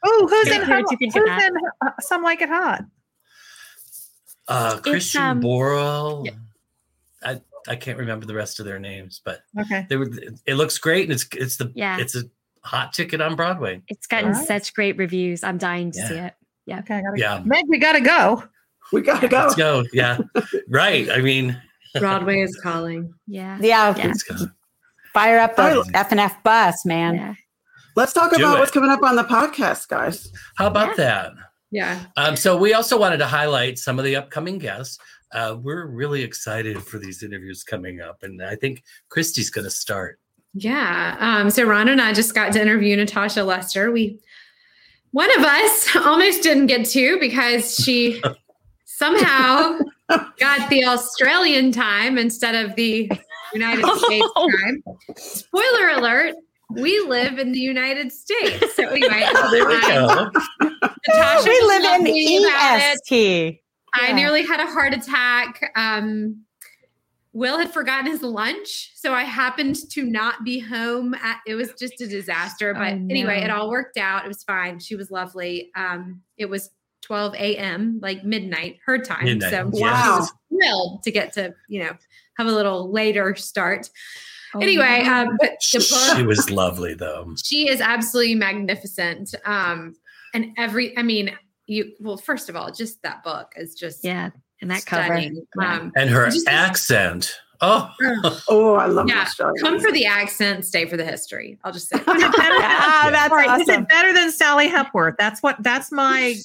[0.03, 0.59] Oh, who's Yeah, in?
[0.61, 1.53] what Hot- did you think who's in?
[1.81, 2.83] Uh, Some like it hot.
[4.47, 6.25] uh, Christian um, Borle.
[6.25, 6.31] yeah.
[7.67, 9.85] I, I can't remember the rest of their names, but Okay.
[9.89, 10.09] they were.
[10.45, 11.97] It looks great, and it's it's the Yeah.
[11.99, 12.23] it's a
[12.63, 13.81] hot ticket on Broadway.
[13.87, 14.47] It's gotten Alright.
[14.47, 15.43] such great reviews.
[15.43, 16.07] I'm dying to Yeah.
[16.07, 16.33] see it.
[16.65, 16.79] Yeah.
[16.79, 16.95] Okay.
[16.95, 18.43] I gotta, Yeah, Meg, we gotta go.
[18.91, 19.37] We gotta go.
[19.37, 19.83] let's go.
[19.93, 20.17] Yeah,
[20.69, 21.09] right.
[21.09, 21.61] I mean,
[21.99, 23.13] Broadway is calling.
[23.27, 23.57] Yeah.
[23.61, 24.07] yeah, Yeah.
[24.07, 24.35] let's go.
[25.13, 27.15] fire up the I- F and F bus, man.
[27.15, 27.33] Yeah.
[27.95, 28.59] Let's talk Do about it.
[28.59, 30.31] what's coming up on the podcast, guys.
[30.55, 31.31] How about that?
[31.71, 32.05] Yeah.
[32.15, 34.97] Um, so we also wanted to highlight some of the upcoming guests.
[35.33, 39.71] Uh, we're really excited for these interviews coming up, and I think Christy's going to
[39.71, 40.19] start.
[40.53, 41.17] Yeah.
[41.19, 43.91] Um, so Ron and I just got to interview Natasha Lester.
[43.91, 44.19] We
[45.11, 48.21] one of us almost didn't get to because she
[48.85, 53.09] somehow got the Australian time instead of the
[53.53, 54.83] United States time.
[55.15, 56.35] Spoiler alert,
[56.69, 58.75] we live in the United States.
[58.75, 60.29] So anyway, There we go.
[61.07, 62.79] Natasha We live in lovely about.
[63.11, 63.61] EST.
[63.93, 65.71] I nearly had a heart attack.
[65.75, 66.43] Um,
[67.33, 71.13] Will had forgotten his lunch, so I happened to not be home.
[71.13, 74.25] At, it was just a disaster, but Oh, anyway, it all worked out.
[74.25, 74.79] It was fine.
[74.79, 75.69] She was lovely.
[75.75, 76.71] Um, it was
[77.03, 79.25] 12 a.m., like midnight her time.
[79.25, 79.77] Midnight, So yes.
[79.77, 80.17] she Wow.
[80.19, 81.91] was thrilled to get to you know
[82.37, 83.89] have a little later start.
[84.55, 85.13] Oh, anyway, no.
[85.13, 87.33] um, but the book She was lovely, though.
[87.43, 89.33] she is absolutely magnificent.
[89.45, 89.95] Um,
[90.33, 91.31] and every, I mean,
[91.65, 94.29] you well, first of all, just that book is just yeah.
[94.61, 95.03] And that cover.
[95.03, 95.45] stunning.
[95.61, 95.73] Yeah.
[95.75, 97.31] Um, And her Just- accent.
[97.61, 97.91] Oh,
[98.47, 99.59] Oh, I love Yeah, Australia.
[99.61, 101.57] come for the accent, stay for the history.
[101.63, 101.95] I'll just say.
[101.99, 105.15] Is it better than, Ah, that's Sorry, is it better than Sally Hepworth?
[105.19, 105.61] That's what.
[105.61, 106.35] That's my.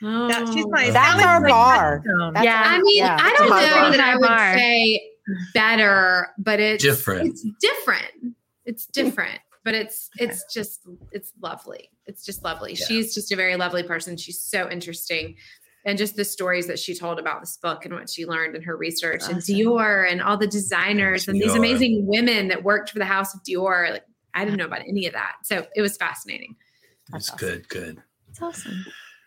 [0.00, 0.68] That- she's Oh.
[0.70, 2.02] my- That's Alex our like bar.
[2.34, 2.62] That's Yeah.
[2.66, 3.16] I mean, yeah.
[3.20, 3.90] I don't know bar.
[3.90, 5.07] that I would say
[5.54, 7.28] better, but it's Different.
[7.28, 8.34] It's different.
[8.64, 11.90] It's different, but it's it's just it's lovely.
[12.06, 12.74] It's just lovely.
[12.74, 12.86] Yeah.
[12.86, 14.16] She's just a very lovely person.
[14.16, 15.36] She's so interesting.
[15.84, 18.62] And just the stories that she told about this book and what she learned in
[18.62, 22.98] her research and Dior and all the designers and these amazing women that worked for
[22.98, 23.92] the House of Dior.
[23.92, 24.04] Like
[24.34, 25.36] I didn't know about any of that.
[25.44, 26.56] So it was fascinating.
[26.92, 27.48] It's That's awesome.
[27.48, 28.02] good, good.
[28.28, 28.84] It's awesome.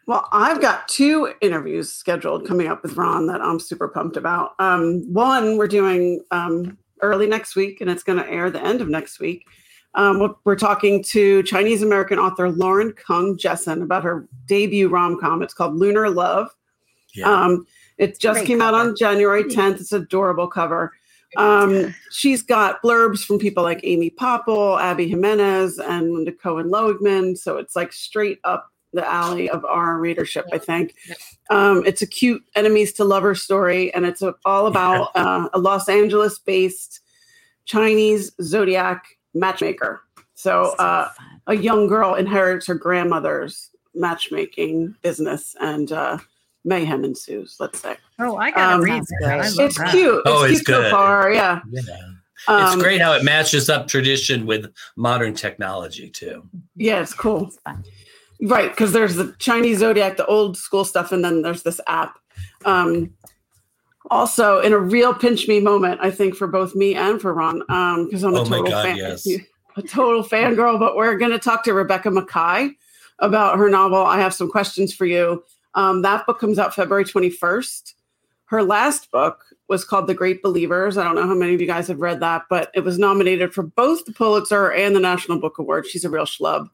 [0.08, 4.56] Well, I've got two interviews scheduled coming up with Ron that I'm super pumped about.
[4.60, 8.82] Um, one we're doing um, early next week, and it's going to air the end
[8.82, 9.46] of next week.
[9.94, 15.20] Um, we're- we're talking to Chinese American author Lauren Kung Jessen about her debut rom
[15.20, 15.42] com.
[15.44, 16.50] It's called Lunar Love.
[17.14, 17.30] Yeah.
[17.30, 19.82] Um, it just Great came out on January 10th.
[19.82, 20.94] It's adorable cover.
[21.38, 27.38] Um, she's got blurbs from people like Amy Poeppel, Abby Jimenez, and Lynda Cohen Loigman.
[27.38, 30.96] So it's like straight up the alley of our readership, I think.
[31.50, 35.60] Um, it's a cute enemies to lovers story, and it's a, all about uh, a
[35.60, 37.00] Los Angeles based
[37.66, 40.02] Chinese zodiac matchmaker.
[40.34, 41.42] So uh, fun.
[41.48, 46.18] a young girl inherits her grandmother's matchmaking business, and uh,
[46.66, 47.96] mayhem ensues, let's say.
[48.20, 49.32] Oh, I gotta Um, read That's that.
[49.32, 49.66] I great.
[49.68, 49.92] It's that.
[49.92, 50.22] cute.
[50.26, 50.92] Oh, it's it's cute so good.
[50.92, 51.32] far.
[51.32, 51.60] Yeah.
[51.72, 51.82] yeah.
[52.48, 56.48] Um, it's great how it matches up tradition with modern technology too.
[56.76, 57.48] Yeah, it's cool.
[57.48, 57.84] It's fun.
[58.42, 62.18] Right, because there's the Chinese zodiac, the old school stuff, and then there's this app.
[62.66, 63.14] Um,
[64.10, 67.60] also, in a real pinch me moment, I think for both me and for Ron,
[68.06, 69.28] because I'm a Oh total God, fan, yes.
[69.78, 70.80] a total fangirl.
[70.80, 72.76] But we're going to talk to Rebecca Makkai
[73.20, 74.04] about her novel.
[74.04, 75.44] I have some questions for you.
[75.76, 77.94] Um, that book comes out February 21st.
[78.46, 80.98] Her last book was called The Great Believers.
[80.98, 83.54] I don't know how many of you guys have read that, but it was nominated
[83.54, 85.88] for both the Pulitzer and the National Book Award.
[85.88, 86.68] She's a real schlub.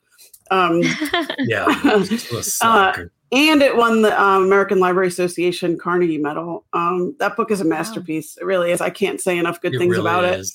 [0.51, 0.81] Um,
[1.39, 1.65] Yeah.
[1.67, 3.11] Uh, It's a sucker.
[3.31, 6.65] and it won the um, American Library Association Carnegie Medal.
[6.73, 8.37] Um, that book is a masterpiece.
[8.37, 8.81] It really is.
[8.81, 10.47] I can't say enough good It things really about it.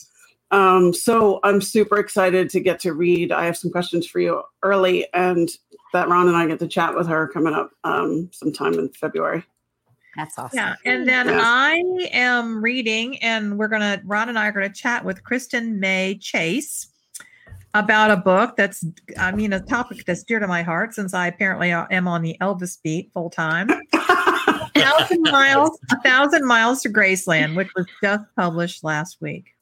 [0.51, 3.33] Um, so I'm super excited to get to read.
[3.33, 5.49] I have some questions for you early, and
[5.95, 9.45] that Ron and I get to chat with her coming up um, sometime in February.
[10.15, 10.59] That's awesome.
[10.59, 11.41] Yeah, and then Yeah.
[11.43, 11.83] I
[12.13, 16.92] am reading, and we're gonna Ron and I are gonna chat with Kristen Mei Chase
[17.75, 18.85] about a book that's,
[19.19, 22.37] I mean, a topic that's dear to my heart since I apparently am on the
[22.41, 23.69] Elvis beat full time.
[24.75, 29.55] thousand miles, a thousand miles to Graceland, which was just published last week.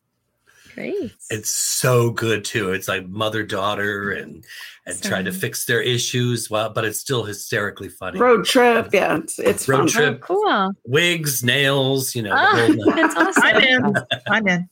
[0.75, 1.13] Great.
[1.31, 2.73] It's so good too.
[2.73, 4.45] It's like mother daughter and
[4.87, 8.19] and trying to fix their issues, well, but it's still hysterically funny.
[8.21, 9.89] Road trip, yeah, it's it's Road fun.
[9.89, 10.25] trip.
[10.31, 10.73] Oh, cool.
[10.85, 12.31] Wigs, nails, you know.
[12.31, 12.97] the Oh, whole nine.
[12.97, 13.43] that's awesome.
[13.45, 13.95] I'm in.
[14.29, 14.69] I'm in.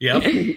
[0.00, 0.22] Yep.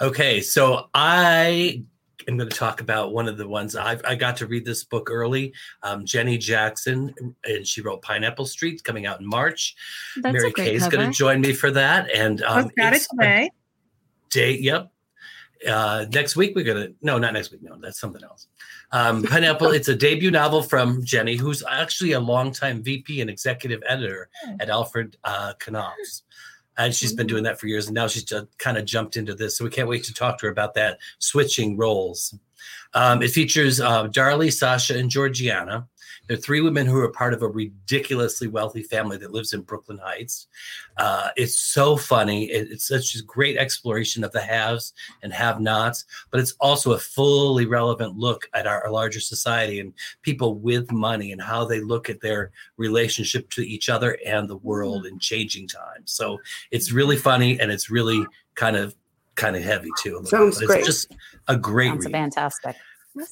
[0.00, 1.82] Okay, so I
[2.28, 4.84] am going to talk about one of the ones I've, I got to read this
[4.84, 5.54] book early.
[5.82, 9.74] Um, Jenny Jackson, and she wrote Pineapple Street, coming out in March.
[10.16, 10.96] That's Mary a great Kay's cover.
[10.96, 13.50] going to join me for that, and um, got it today.
[14.30, 14.60] date.
[14.60, 14.90] Yep.
[15.66, 17.62] Uh, next week we're gonna no, not next week.
[17.62, 18.46] No, that's something else.
[18.92, 19.68] Um, Pineapple.
[19.68, 24.28] it's a debut novel from Jenny, who's actually a longtime VP and executive editor
[24.60, 26.24] at Alfred uh, Knopf's.
[26.78, 29.34] And she's been doing that for years, and now she's just kind of jumped into
[29.34, 29.56] this.
[29.56, 32.34] So we can't wait to talk to her about that switching roles.
[32.94, 35.86] Um, it features uh, Darley, Sasha, and Georgiana.
[36.26, 39.98] They're three women who are part of a ridiculously wealthy family that lives in Brooklyn
[39.98, 40.46] Heights.
[40.96, 42.50] Uh, it's so funny.
[42.50, 44.92] It- it's such a great exploration of the haves
[45.22, 49.92] and have-nots, but it's also a fully relevant look at our, our larger society and
[50.22, 54.56] people with money and how they look at their relationship to each other and the
[54.56, 56.12] world in changing times.
[56.12, 56.38] So
[56.70, 58.94] it's really funny and it's really kind of
[59.34, 60.18] kind of heavy too.
[60.24, 60.78] Sounds bit, great.
[60.78, 61.14] It's just
[61.46, 62.12] a great Sounds read.
[62.12, 62.76] fantastic.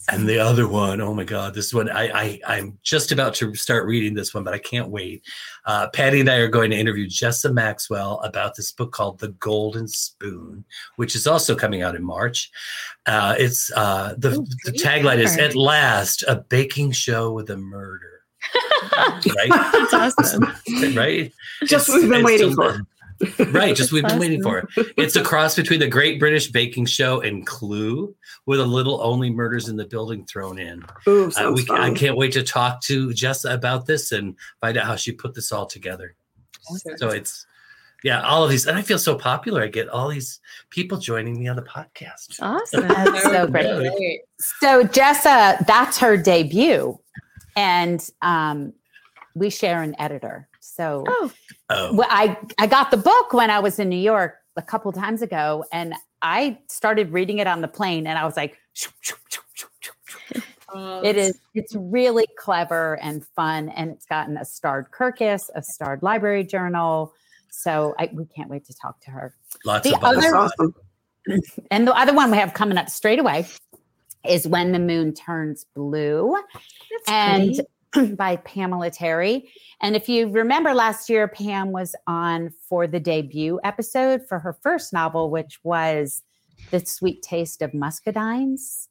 [0.09, 3.55] And the other one, oh my God, this one, I, I I'm just about to
[3.55, 5.23] start reading this one, but I can't wait.
[5.67, 9.29] Uh, Patty and I are going to interview Jessa Maxwell about this book called The
[9.29, 10.65] Golden Spoon,
[10.97, 12.51] which is also coming out in March.
[13.07, 17.57] Uh, it's uh, the, Ooh, the tagline is "At last, a baking show with a
[17.57, 18.11] murder."
[18.97, 20.45] right, That's awesome.
[20.95, 21.33] right.
[21.65, 22.81] Just It's- what we've been waiting for.
[23.53, 26.85] right just we've been waiting for it it's a cross between the great british baking
[26.85, 28.15] show and clue
[28.47, 32.17] with a little only murders in the building thrown in Ooh, uh, we, I can't
[32.17, 35.67] wait to talk to Jessa about this and find out how she put this all
[35.67, 36.15] together.
[36.97, 37.47] So it's,
[38.03, 39.63] yeah, all of these, and I feel so popular.
[39.63, 40.41] I get all these
[40.71, 42.41] people joining me on the podcast.
[42.41, 42.89] Awesome.
[42.89, 43.65] That's so great.
[43.65, 44.23] Really?
[44.39, 46.99] So Jessa, that's her debut,
[47.57, 48.75] and um,
[49.35, 50.49] we share an editor.
[50.77, 51.33] So Oh,
[51.71, 54.91] Oh, well, I I got the book when I was in New York a couple
[54.93, 58.59] times ago, and I started reading it on the plane, and I was like.
[60.77, 61.41] Oh, It that's- is.
[61.55, 67.13] It's really clever and fun, and it's gotten a starred Kirkus, a starred Library Journal.
[67.51, 69.35] So I, we can't wait to talk to her.
[69.65, 70.75] Lots The of other- awesome.
[71.71, 73.47] And the other one we have coming up straight away
[74.29, 77.69] is When the Moon Turns Blue, that's and pretty.
[78.17, 79.51] by Pamela Terry.
[79.81, 84.53] And if you remember last year, Pam was on for the debut episode for her
[84.63, 86.23] first novel, which was
[86.71, 88.89] The Sweet Taste of Muscadines.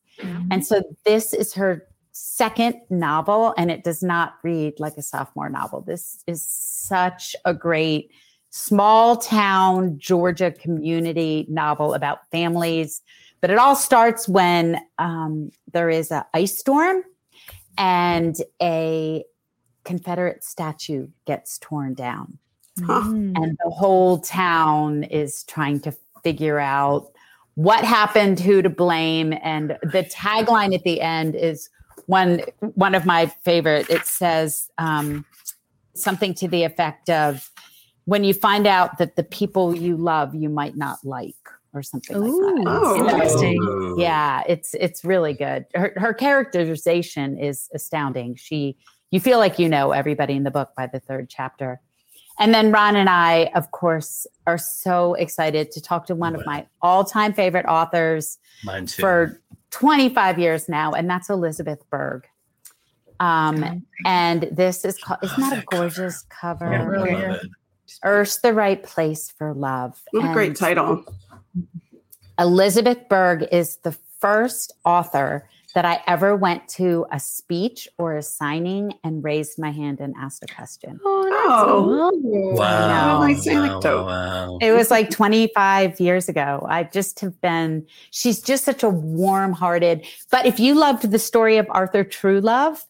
[0.52, 5.50] And so this is her second novel, and it does not read like a sophomore
[5.50, 5.82] novel.
[5.82, 8.12] This is such a great
[8.52, 13.02] small town Georgia community novel about families.
[13.42, 17.04] But it all starts when um, there is an ice storm
[17.78, 19.24] and a
[19.84, 22.40] Confederate statue gets torn down
[22.82, 23.02] Huh.
[23.02, 23.38] Mm.
[23.38, 27.12] and the whole town is trying to figure out
[27.56, 31.70] what happened, who to blame, and the tagline at the end is
[32.08, 32.42] one
[32.74, 33.88] one of my favorite.
[33.92, 35.24] It says um,
[35.94, 37.52] something to the effect of,
[38.06, 41.36] "When you find out that the people you love you might not like,"
[41.74, 42.64] or something like that.
[42.68, 42.96] Oh.
[42.98, 43.62] interesting.
[43.62, 43.96] Ooh.
[44.00, 45.66] Yeah, it's it's really good.
[45.74, 48.36] Her her characterization is astounding.
[48.36, 48.78] She
[49.12, 51.80] you feel like you know everybody in the book by the third chapter.
[52.40, 56.44] And then Ron and I, of course, are so excited to talk to one of
[56.48, 59.02] my all-time favorite authors Mine too.
[59.04, 62.26] for 25 years now, and that's Elizabeth Berg.
[63.20, 65.84] Um, and this is called, isn't that a that cover.
[65.84, 66.72] gorgeous cover?
[66.72, 67.50] Yeah, really Love it.
[68.04, 70.02] Earth's the right place for love.
[70.12, 71.04] What a great title.
[72.40, 78.22] Elizabeth Berg is the first author that I ever went to a speech or a
[78.22, 81.00] signing and raised my hand and asked a question.
[81.04, 82.12] Oh, Oh.
[82.12, 82.54] that's cool.
[82.56, 83.20] Wow.
[83.20, 84.06] What a nice wow, anecdote.
[84.06, 84.58] wow.
[84.62, 86.64] It was like 25 years ago.
[86.70, 90.06] I just have been, she's just such a warm hearted.
[90.30, 92.86] But if you loved the story of Arthur Truelove,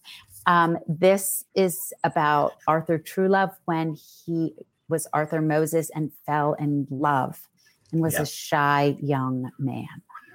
[0.45, 3.95] um, this is about Arthur Truelove when
[4.25, 4.53] he
[4.89, 7.39] was Arthur Moses and fell in love
[7.93, 8.21] and was Yeah.
[8.23, 9.87] a shy young man.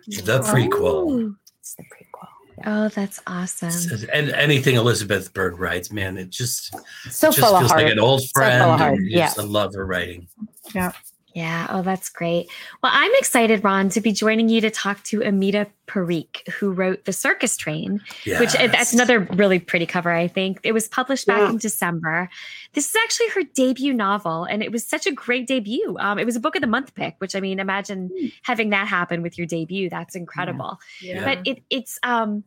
[0.06, 1.28] The prequel.
[1.30, 1.34] Oh.
[1.60, 2.28] It's the prequel.
[2.66, 4.00] Oh, that's awesome.
[4.12, 6.74] And anything Elizabeth Berg writes, man, it just,
[7.10, 7.82] So it just full of feels heart.
[7.84, 8.62] like an old full of friend.
[8.80, 9.26] heart, and yeah.
[9.26, 10.26] just, I love her writing.
[10.74, 10.92] Yeah.
[11.36, 12.48] Oh, that's great.
[12.82, 17.04] Well, I'm excited, Ron, to be joining you to talk to Amita Parikh, who wrote
[17.04, 20.60] The Circus Train, which uh, that's another really pretty cover, I think.
[20.64, 21.50] It was published back Yeah.
[21.50, 22.28] in December.
[22.72, 25.96] This is actually her debut novel, and it was such a great debut.
[26.00, 28.10] Um, it was a book of the month pick, which I mean, imagine
[28.42, 29.88] having that happen with your debut.
[29.90, 30.80] That's incredible.
[31.00, 31.24] Yeah.
[31.24, 32.44] But it, it's um,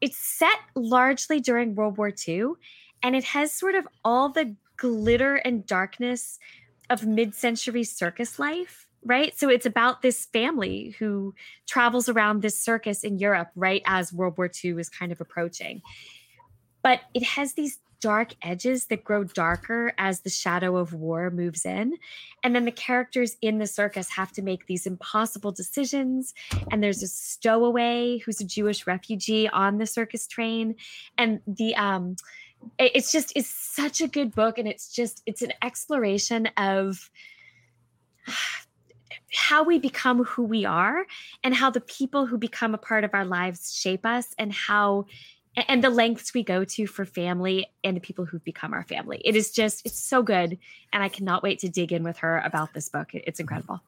[0.00, 2.52] it's set largely during World War II,
[3.02, 6.38] and it has sort of all the glitter and darkness
[6.90, 9.38] of mid-century circus life right?
[9.38, 11.32] So it's about this family who
[11.66, 15.80] travels around this circus in europe right as world war ii is kind of approaching.
[16.82, 21.64] But it has these dark edges that grow darker as the shadow of war moves
[21.64, 21.94] in.
[22.42, 26.34] And then the characters in the circus have to make these impossible decisions.
[26.70, 30.76] And there's a stowaway who's a jewish refugee on the circus train.
[31.16, 32.16] And the um
[32.78, 37.10] it's just it's such a good book and it's just it's an exploration of
[39.32, 41.04] how we become who we are
[41.42, 45.06] and how the people who become a part of our lives shape us and how
[45.68, 49.22] and the lengths we go to for family and the people who've become our family.
[49.24, 50.58] It is just it's so good
[50.92, 53.08] and I cannot wait to dig in with her about this book.
[53.14, 53.80] It's incredible.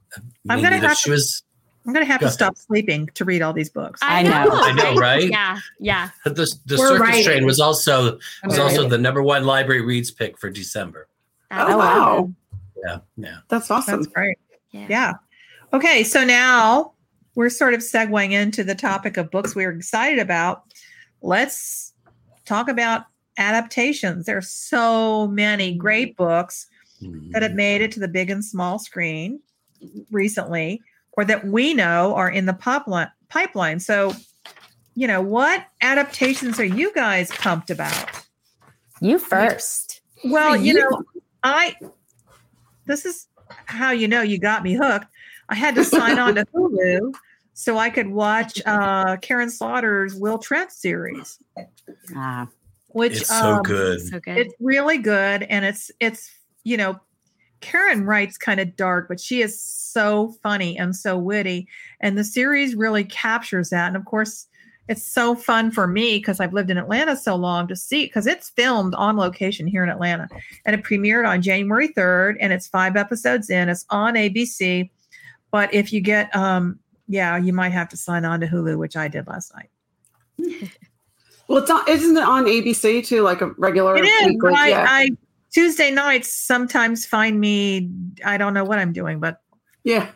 [0.48, 0.88] I'm gonna neither.
[0.88, 1.42] have She to- was
[1.88, 3.98] I'm going to have Go to stop sleeping to read all these books.
[4.02, 4.50] I know.
[4.52, 5.30] I know, right?
[5.30, 6.10] Yeah, yeah.
[6.24, 6.32] the
[6.66, 7.24] the We're circus writing.
[7.24, 8.60] train was also was Okay.
[8.60, 11.08] also the number one library reads pick for December.
[11.50, 12.12] That's Oh, wow.
[12.18, 12.36] awesome.
[12.84, 13.36] Yeah, yeah.
[13.48, 14.02] That's awesome.
[14.02, 14.36] That's great.
[14.70, 14.86] Yeah.
[14.90, 15.12] Yeah.
[15.72, 16.92] Okay, so now
[17.36, 20.64] we're sort of segueing into the topic of books we're excited about.
[21.22, 21.94] Let's
[22.44, 23.04] talk about
[23.38, 24.26] adaptations.
[24.26, 26.66] There's so many great books
[27.30, 27.56] that have mm.
[27.56, 29.40] made it to the big and small screen
[30.10, 30.82] recently,
[31.18, 33.80] or that we know are in the popli- pipeline.
[33.80, 34.12] So,
[34.94, 38.08] you know, what adaptations are you guys pumped about?
[39.00, 40.00] You first.
[40.24, 41.02] Well, you you- know,
[41.42, 41.74] I
[42.86, 43.26] this is
[43.66, 45.06] how you know you got me hooked.
[45.48, 47.12] I had to sign on to Hulu
[47.52, 51.36] so I could watch uh Karin Slaughter's Will Trent series,
[52.14, 52.46] Ah,
[52.90, 54.00] which It's so um, good.
[54.02, 54.38] So good.
[54.38, 56.30] It's really good and it's it's
[56.62, 57.00] you know
[57.60, 61.66] Karin writes kind of dark, but she is so funny and so witty.
[62.00, 63.88] And the series really captures that.
[63.88, 64.46] And of course,
[64.88, 68.26] it's so fun for me because I've lived in Atlanta so long to see because
[68.26, 70.28] it's filmed on location here in Atlanta.
[70.64, 73.68] And it premiered on January 3rd and it's five episodes in.
[73.68, 74.88] It's on ABC.
[75.50, 76.78] But if you get um
[77.10, 80.70] yeah, you might have to sign on to Hulu, which I did last night.
[81.48, 81.80] Well, it's on.
[81.88, 83.22] Isn't it on ABC too?
[83.22, 83.96] Like a regular.
[83.96, 84.26] It is.
[84.26, 84.86] weekly- I, yeah.
[84.86, 85.08] I
[85.52, 87.90] Tuesday nights sometimes find me.
[88.24, 89.40] I don't know what I'm doing, but
[89.84, 90.08] yeah,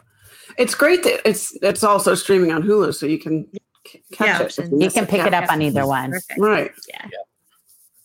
[0.58, 3.46] it's great that it's it's also streaming on Hulu, so you can
[3.86, 4.42] c- catch Yeah.
[4.46, 4.58] it.
[4.58, 6.10] if You miss can pick it up on either one.
[6.10, 6.40] Perfect.
[6.40, 6.70] Right.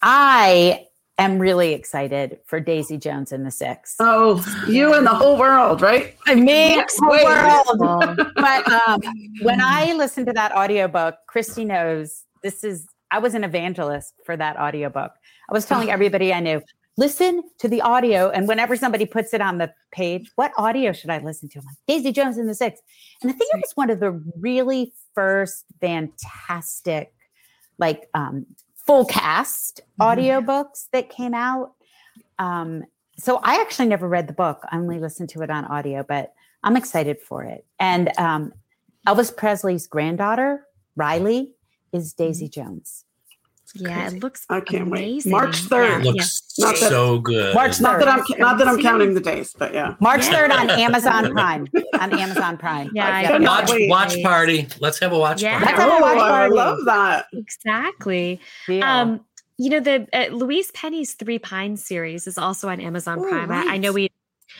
[0.02, 0.86] I
[1.18, 3.96] am really excited for Daisy Jones and the Six.
[4.00, 6.16] Oh, you and the whole world, right?
[6.28, 8.18] Me, Next the world.
[8.36, 9.02] but um,
[9.42, 14.38] when I listened to that audiobook, Kristy knows this is, I was an evangelist for
[14.38, 15.12] that audiobook.
[15.50, 16.62] I was telling everybody I knew,
[16.98, 18.30] listen to the audio.
[18.30, 21.60] And whenever somebody puts it on the page, what audio should I listen to?
[21.60, 22.82] I'm like, Daisy Jones and the Six.
[23.22, 27.14] And I think it was one of the really first fantastic,
[27.78, 28.46] like um,
[28.76, 31.74] full cast audiobooks that came out.
[32.40, 32.84] Um,
[33.18, 34.64] so I actually never read the book.
[34.72, 36.34] I only listened to it on audio, but
[36.64, 37.66] I'm excited for it.
[37.80, 38.54] And um,
[39.08, 41.54] Elvis Presley's granddaughter, Riley,
[41.94, 43.06] is Daisy Jones.
[43.76, 45.26] Yeah, it looks I can't wait.
[45.26, 46.04] March 3rd.
[46.06, 46.12] Yeah.
[46.12, 47.54] Looks Not that- so good.
[47.54, 49.96] March Not that I'm not that I'm counting the days, but yeah.
[50.00, 51.68] March 3rd on Amazon Prime.
[52.00, 52.90] On Amazon Prime.
[52.94, 53.38] Yeah, Yeah.
[53.40, 53.90] watch wait.
[53.90, 54.68] watch party.
[54.80, 55.60] Let's have a watch Yeah.
[55.60, 55.66] party.
[55.66, 57.26] Let's have a oh, I love that.
[57.34, 58.40] Exactly.
[58.68, 58.84] Deal.
[58.84, 59.22] Um,
[59.58, 63.52] you know the uh, Louise Penny's Three Pines series is also on Amazon Oh, Prime.
[63.52, 64.10] I, I know we,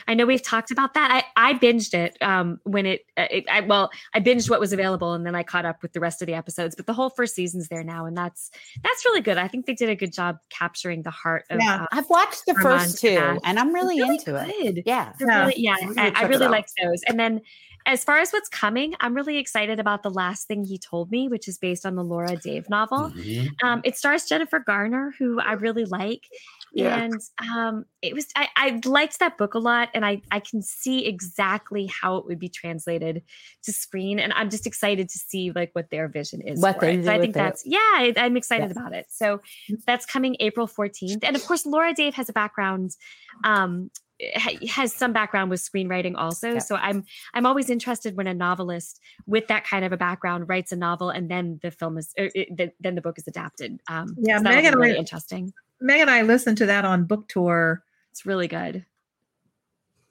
[0.06, 1.24] I know we've talked about that.
[1.36, 4.72] I, I binged it um, when it, uh, it I, well, I binged what was
[4.72, 6.74] available and then I caught up with the rest of the episodes.
[6.76, 8.50] But the whole first season's there now, and that's
[8.82, 9.38] that's really good.
[9.38, 11.60] I think they did a good job capturing the heart of.
[11.60, 11.82] Yeah.
[11.82, 13.38] uh, I've watched the Armand first two Cash.
[13.44, 14.84] and I'm really, really into it.
[14.86, 15.12] Yeah.
[15.20, 15.40] Yeah.
[15.40, 16.50] really, yeah, I'm I, I check it really out.
[16.52, 17.02] like those.
[17.08, 17.40] And then
[17.86, 21.26] as far as what's coming, I'm really excited about the last thing he told me,
[21.26, 23.10] which is based on the Laura Dave novel.
[23.10, 23.50] Mhm.
[23.62, 26.28] Um, it stars Jennifer Garner, who I really like.
[26.72, 27.02] Yeah.
[27.02, 27.20] And
[27.52, 31.06] um, it was I, I liked that book a lot, and I I can see
[31.06, 33.22] exactly how it would be translated
[33.64, 36.60] to screen, and I'm just excited to see like what their vision is.
[36.60, 37.04] What for they it.
[37.04, 37.38] So I with think it.
[37.38, 38.76] that's yeah, I, I'm excited Yes.
[38.76, 39.06] about it.
[39.08, 39.40] So
[39.86, 42.96] that's coming April 14th, and of course Laura Dave has a background.
[43.44, 43.90] Um,
[44.34, 46.58] ha- has some background with screenwriting also Yeah.
[46.58, 47.04] so i'm
[47.34, 51.10] i'm always interested when a novelist with that kind of a background writes a novel
[51.10, 54.38] and then the film is er, it, the, then the book is adapted um Yeah,
[54.38, 57.82] so that'll be Megan, really interesting Meg and I listened to that on book tour
[58.10, 58.84] it's really good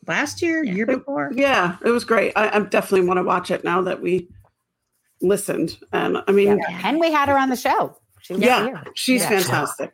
[0.08, 0.74] last year, Yeah.
[0.74, 1.32] year before.
[1.36, 2.32] Yeah, it was great.
[2.38, 4.30] I, I definitely want to watch it now that we
[5.22, 5.78] listened.
[5.92, 6.82] And I mean, Yeah.
[6.86, 7.98] And we had her on the show.
[8.22, 8.64] She was Yeah.
[8.66, 8.84] here.
[8.96, 9.30] she's Yeah.
[9.30, 9.94] fantastic.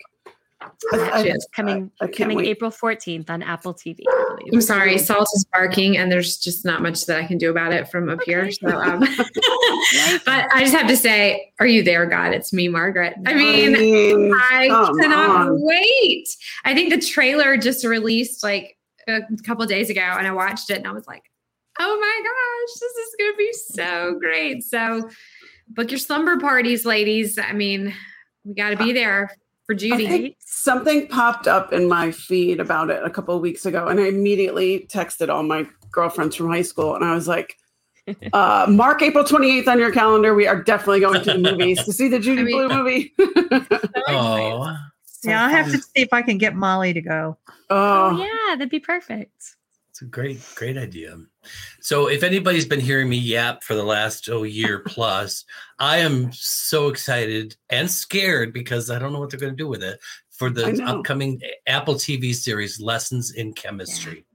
[0.91, 2.47] It's coming coming wait.
[2.47, 3.99] April 14th on Apple TV.
[4.07, 7.49] I I'm sorry, Salt is barking, and there's just not much that I can do
[7.49, 8.51] about it from up here.
[8.51, 8.99] So, um,
[10.26, 12.34] but I just have to say, are you there, God?
[12.34, 13.16] It's me, Margaret.
[13.26, 15.61] I mean, I come cannot on.
[15.61, 16.28] wait.
[16.66, 20.78] I think the trailer just released like a couple days ago, and I watched it,
[20.78, 21.24] and I was like,
[21.80, 25.09] "Oh my gosh, this is going to be so great!" So,
[25.70, 27.38] book your slumber parties, ladies.
[27.38, 27.93] I mean,
[28.43, 29.30] we got to be there
[29.66, 30.07] for Judy.
[30.07, 33.99] think something popped up in my feed about it a couple of weeks ago, and
[33.99, 37.55] I immediately texted all my girlfriends from high school, and I was like,
[38.34, 40.34] uh, "Mark April 28th on your calendar.
[40.36, 43.14] We are definitely going to the movies to see the Judy I mean- Blue movie."
[44.05, 44.76] Oh,
[45.24, 47.38] yeah, I'll have to see if I can get Molly to go.
[47.70, 49.55] Oh oh, yeah, that'd be perfect.
[49.93, 51.15] It's a great, great idea.
[51.79, 55.45] So, if anybody's been hearing me yap for the last oh year plus,
[55.77, 59.67] I am so excited and scared because I don't know what they're going to do
[59.67, 59.99] with it
[60.31, 64.25] for the upcoming Apple TV series Lessons in Chemistry.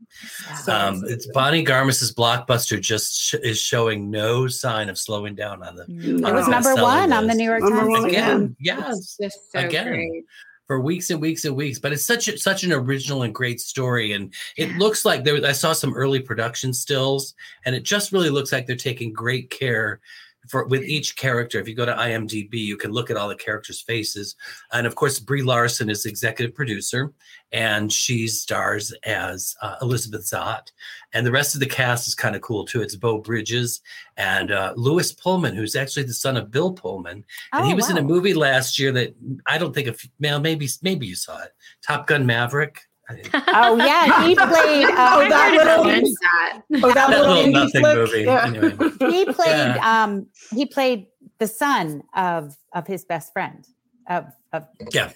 [0.63, 1.13] So Um, excited.
[1.17, 5.83] it's Bonnie Garmus's blockbuster just sh- is showing no sign of slowing down on the
[5.89, 7.35] It on was the number bestselling one on the.
[7.35, 8.05] New York Times.
[8.05, 8.37] again.
[8.37, 8.57] again.
[8.61, 9.89] Yes, Just so Again.
[9.89, 10.25] great.
[10.69, 11.81] For weeks and weeks and weeks.
[11.81, 15.45] But it's such a, such an original and great story, and it looks like there.
[15.45, 19.51] I saw some early production stills, and it just really looks like they're taking great
[19.51, 20.01] care
[20.49, 21.59] for with each character.
[21.59, 24.35] If you go to IMDb, you can look at all the characters' faces,
[24.73, 27.13] and of course, Brie Larson is executive producer,
[27.53, 30.73] and she stars as uh, Elizabeth Zott,
[31.13, 32.83] and the rest of the cast is kind of cool too.
[32.83, 33.81] It's Beau Bridges
[34.17, 37.91] and uh, Lewis Pullman, who's actually the son of Bill Pullman, and he Oh, was
[37.91, 39.15] in a movie last year that
[39.47, 41.53] I don't think if well maybe maybe you saw it,
[41.87, 42.83] Top Gun Maverick.
[43.09, 43.23] I-
[43.55, 44.87] Oh yeah, he played.
[44.91, 46.63] Oh, that little- that.
[46.85, 47.97] Oh, that That little, little nothing flick?
[47.97, 48.47] movie, Yeah.
[48.47, 48.71] anyway.
[49.13, 49.49] he played.
[49.49, 50.03] Yeah.
[50.05, 51.07] Um, he played
[51.39, 53.67] the son of of his best friend.
[54.09, 55.11] Of of Yeah.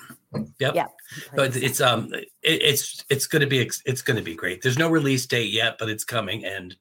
[0.60, 0.74] Yep.
[0.74, 0.86] yeah.
[1.34, 4.62] But it's um it, it's it's gonna be it's gonna be great.
[4.62, 6.74] There's no release date yet, but it's coming, and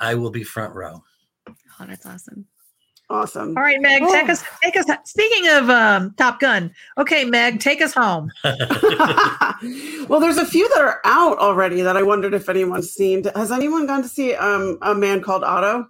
[0.00, 1.02] I will be front row.
[1.48, 2.46] Oh, that's awesome.
[3.08, 3.56] Awesome.
[3.56, 4.32] All right, Meg, take Oh.
[4.32, 4.42] us.
[4.64, 4.86] Take us.
[5.04, 8.32] Speaking of um, Top Gun, okay, Meg, take us home.
[10.08, 13.22] well, there's a few that are out already that I wondered if anyone's seen.
[13.36, 15.86] Has anyone gone to see um, a man called Otto?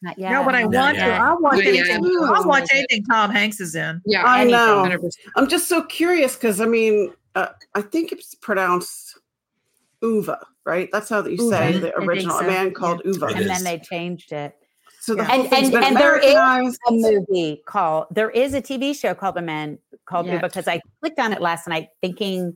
[0.00, 0.30] Not yet.
[0.32, 1.04] No, but I Not want to.
[1.04, 1.88] I want watch Not yet.
[1.90, 2.18] anything.
[2.22, 4.00] I'll watch anything Tom Hanks is in.
[4.06, 4.84] Yeah, I anything, know.
[4.88, 5.10] 100%.
[5.36, 9.18] I'm just so curious because I mean, uh, I think it's pronounced
[10.02, 10.30] Ove,
[10.64, 10.88] right?
[10.92, 11.80] That's how you say Ove.
[11.82, 12.38] the original.
[12.38, 12.44] so.
[12.44, 13.22] A man called Ove.
[13.22, 14.54] And then they changed it.
[15.08, 15.28] So the Yeah.
[15.28, 19.36] whole And- and- and there is A movie called there is a TV show called
[19.36, 20.34] The Man called Yeah.
[20.34, 22.54] Ove because I clicked on it last night thinking,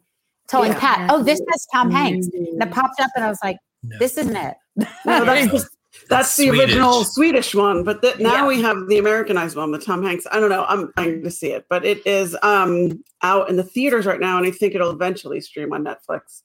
[0.48, 0.78] telling Yeah.
[0.80, 2.26] Pat, oh, this has Tom Hanks.
[2.26, 2.48] Mm.
[2.52, 3.96] And it popped up and I was like, No.
[3.98, 4.54] this isn't it.
[4.76, 4.84] No,
[5.24, 5.68] that's the,
[6.10, 7.52] that's the original Swedish.
[7.52, 8.46] Swedish one, but the, now Yeah.
[8.48, 10.26] we have the Americanized one with Tom Hanks.
[10.30, 10.66] I don't know.
[10.68, 14.36] I'm trying to see it, but it is um out in the theaters right now,
[14.36, 16.42] and I think it'll eventually stream on Netflix.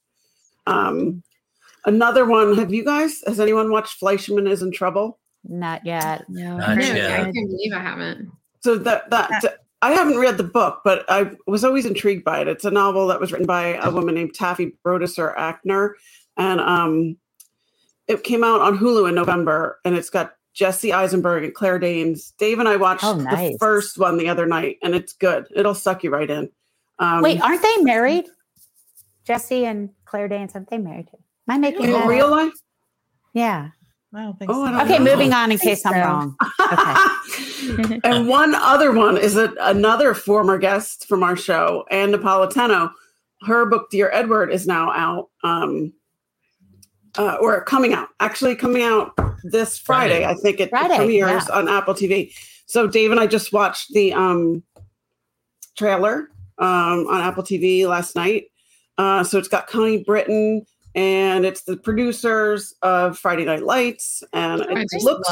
[0.66, 1.22] Um,
[1.84, 2.56] another one.
[2.56, 3.22] Have you guys?
[3.26, 5.18] Has anyone watched Fleishman is in Trouble?
[5.44, 6.24] Not yet.
[6.28, 7.10] No, Not yet.
[7.20, 8.30] I can't believe I haven't.
[8.60, 12.48] So that that I haven't read the book, but I was always intrigued by it.
[12.48, 15.92] It's a novel that was written by a woman named Taffy Brodesser-Akner,
[16.36, 17.16] and um,
[18.08, 22.32] it came out on Hulu in November, and it's got Jesse Eisenberg and Claire Danes.
[22.38, 25.46] Dave and I watched Oh, the first one the other night, and it's good.
[25.54, 26.50] It'll suck you right in.
[26.98, 28.26] Um, Wait, aren't they married?
[29.24, 31.08] Jesse and Claire Danes, aren't they married?
[31.14, 32.30] Am I making in that real up?
[32.32, 32.52] life?
[33.34, 33.68] Yeah.
[34.14, 34.72] I don't think Oh, I so.
[34.78, 35.10] don't Okay, know.
[35.10, 36.00] moving on in I think case I'm so.
[36.00, 36.36] wrong.
[37.80, 38.00] Okay.
[38.04, 42.90] and one other one is a, another former guest from our show, Ann Napolitano.
[43.42, 45.92] Her book, Dear Edward, is now out, um,
[47.18, 48.08] uh, or coming out.
[48.20, 49.12] Actually, coming out
[49.44, 50.22] this Friday.
[50.22, 50.26] Friday.
[50.26, 51.54] I think it Friday, premieres yeah.
[51.54, 52.32] on Apple TV.
[52.66, 54.62] So Dave and I just watched the um,
[55.76, 56.28] trailer
[56.58, 58.46] um, on Apple TV last night.
[58.96, 60.66] Uh, so it's got Connie Britton.
[60.98, 65.28] And it's the producers of Friday Night Lights, and it just looks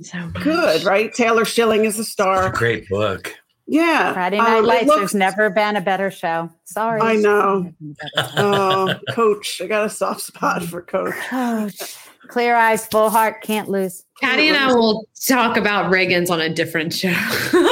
[0.00, 1.12] so good, right?
[1.12, 2.50] Taylor Schilling is the star.
[2.52, 3.34] Great book.
[3.66, 4.14] Yeah.
[4.14, 6.48] Friday Night um, Lights, looks- there's never been a better show.
[6.64, 7.02] Sorry.
[7.02, 7.70] I know.
[8.16, 8.30] Coach.
[8.38, 9.60] Oh, coach.
[9.62, 11.14] I got a soft spot for coach.
[12.28, 14.04] Clear eyes, full heart, can't lose.
[14.22, 17.08] Patty and I will talk about Riggins on a different show.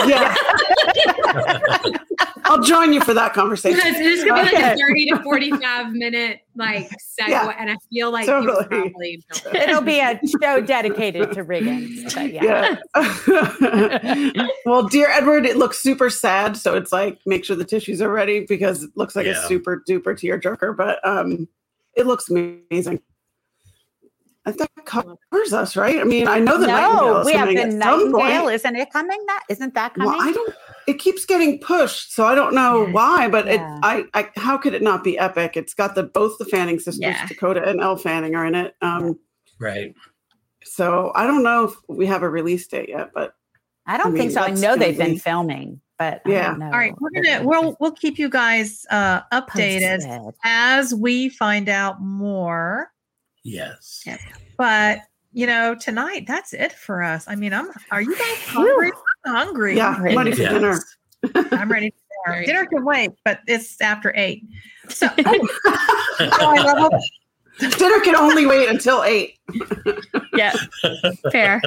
[0.06, 0.34] Yeah.
[2.44, 3.80] I'll join you for that conversation.
[3.84, 4.72] It's, it's gonna be like Okay.
[4.72, 6.88] a 30 to 45 minute like
[7.20, 7.54] segue, Yeah.
[7.58, 8.64] and I feel like Totally.
[8.64, 9.22] probably.
[9.54, 12.14] It'll be a show dedicated to Riggins.
[12.14, 12.76] But yeah.
[14.34, 14.46] Yeah.
[14.64, 16.56] well, dear Edward, it looks super sad.
[16.56, 19.82] So it's like, make sure the tissues are ready because it looks like a super
[19.88, 21.48] duper tearjerker, but um,
[21.94, 23.00] it looks amazing.
[24.46, 25.98] I think that covers us, right?
[26.00, 28.48] I mean, I know the Nightingale No, is we have coming the Nightingale.
[28.48, 29.22] Isn't it coming?
[29.26, 30.08] That isn't that coming?
[30.10, 30.54] Well, I don't.
[30.88, 32.92] It keeps getting pushed, so I don't know Yeah.
[32.92, 33.28] why.
[33.28, 33.52] But Yeah.
[33.76, 35.56] it, I, I, how could it not be epic?
[35.56, 37.26] It's got the both the Fanning sisters, Yeah.
[37.26, 38.74] Dakota and Elle Fanning, are in it.
[38.80, 39.18] Um,
[39.58, 39.94] Right.
[40.64, 43.34] so I don't know if we have a release date yet, but
[43.86, 44.40] I don't I mean, think so.
[44.42, 46.46] I know they've been be- filming, but I Yeah.
[46.50, 46.66] don't know.
[46.66, 50.34] All right, we're gonna we'll we'll keep you guys uh, updated Posted.
[50.44, 52.92] as we find out more.
[53.44, 54.02] Yes.
[54.06, 54.18] Yeah.
[54.56, 55.00] But
[55.32, 57.26] you know, tonight that's it for us.
[57.28, 57.68] I mean, I'm.
[57.90, 58.90] Are you guys hungry?
[59.28, 59.76] I'm hungry.
[59.76, 60.52] yeah, I'm ready for Yes.
[60.52, 60.80] dinner.
[61.52, 62.46] I'm ready for dinner.
[62.46, 64.44] Dinner can wait, but it's after eight.
[64.88, 65.48] So, oh.
[66.20, 67.78] oh, I love it.
[67.78, 69.38] dinner can only wait until eight.
[70.34, 70.54] Yeah,
[71.32, 71.60] fair.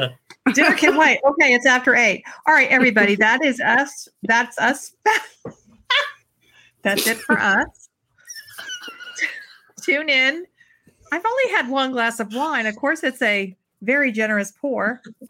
[0.53, 1.19] dinner can wait.
[1.25, 2.23] Okay, it's after eight.
[2.47, 4.07] All right, everybody, that is us.
[4.23, 4.93] That's us.
[6.83, 7.89] That's it for us.
[9.83, 10.45] Tune in.
[11.11, 12.65] I've only had one glass of wine.
[12.65, 15.01] Of course, it's a very generous pour.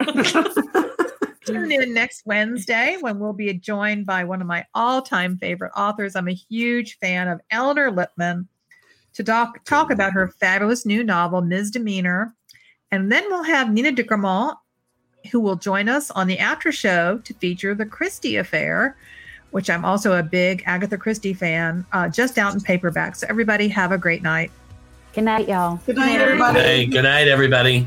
[1.44, 6.14] Tune in next Wednesday when we'll be joined by one of my all-time favorite authors.
[6.14, 8.46] I'm a huge fan of Elinor Lipman
[9.14, 12.34] to talk, talk about her fabulous new novel, Misdemeanor.
[12.90, 14.56] And then we'll have Nina de Gramont,
[15.30, 18.96] who will join us on the after show to feature the Christie affair,
[19.50, 23.16] which I'm also a big Agatha Christie fan, uh, just out in paperback.
[23.16, 24.50] So everybody have a great night.
[25.12, 25.76] Good night, y'all.
[25.84, 26.60] Good night, everybody.
[26.60, 27.86] Hey, good night, everybody.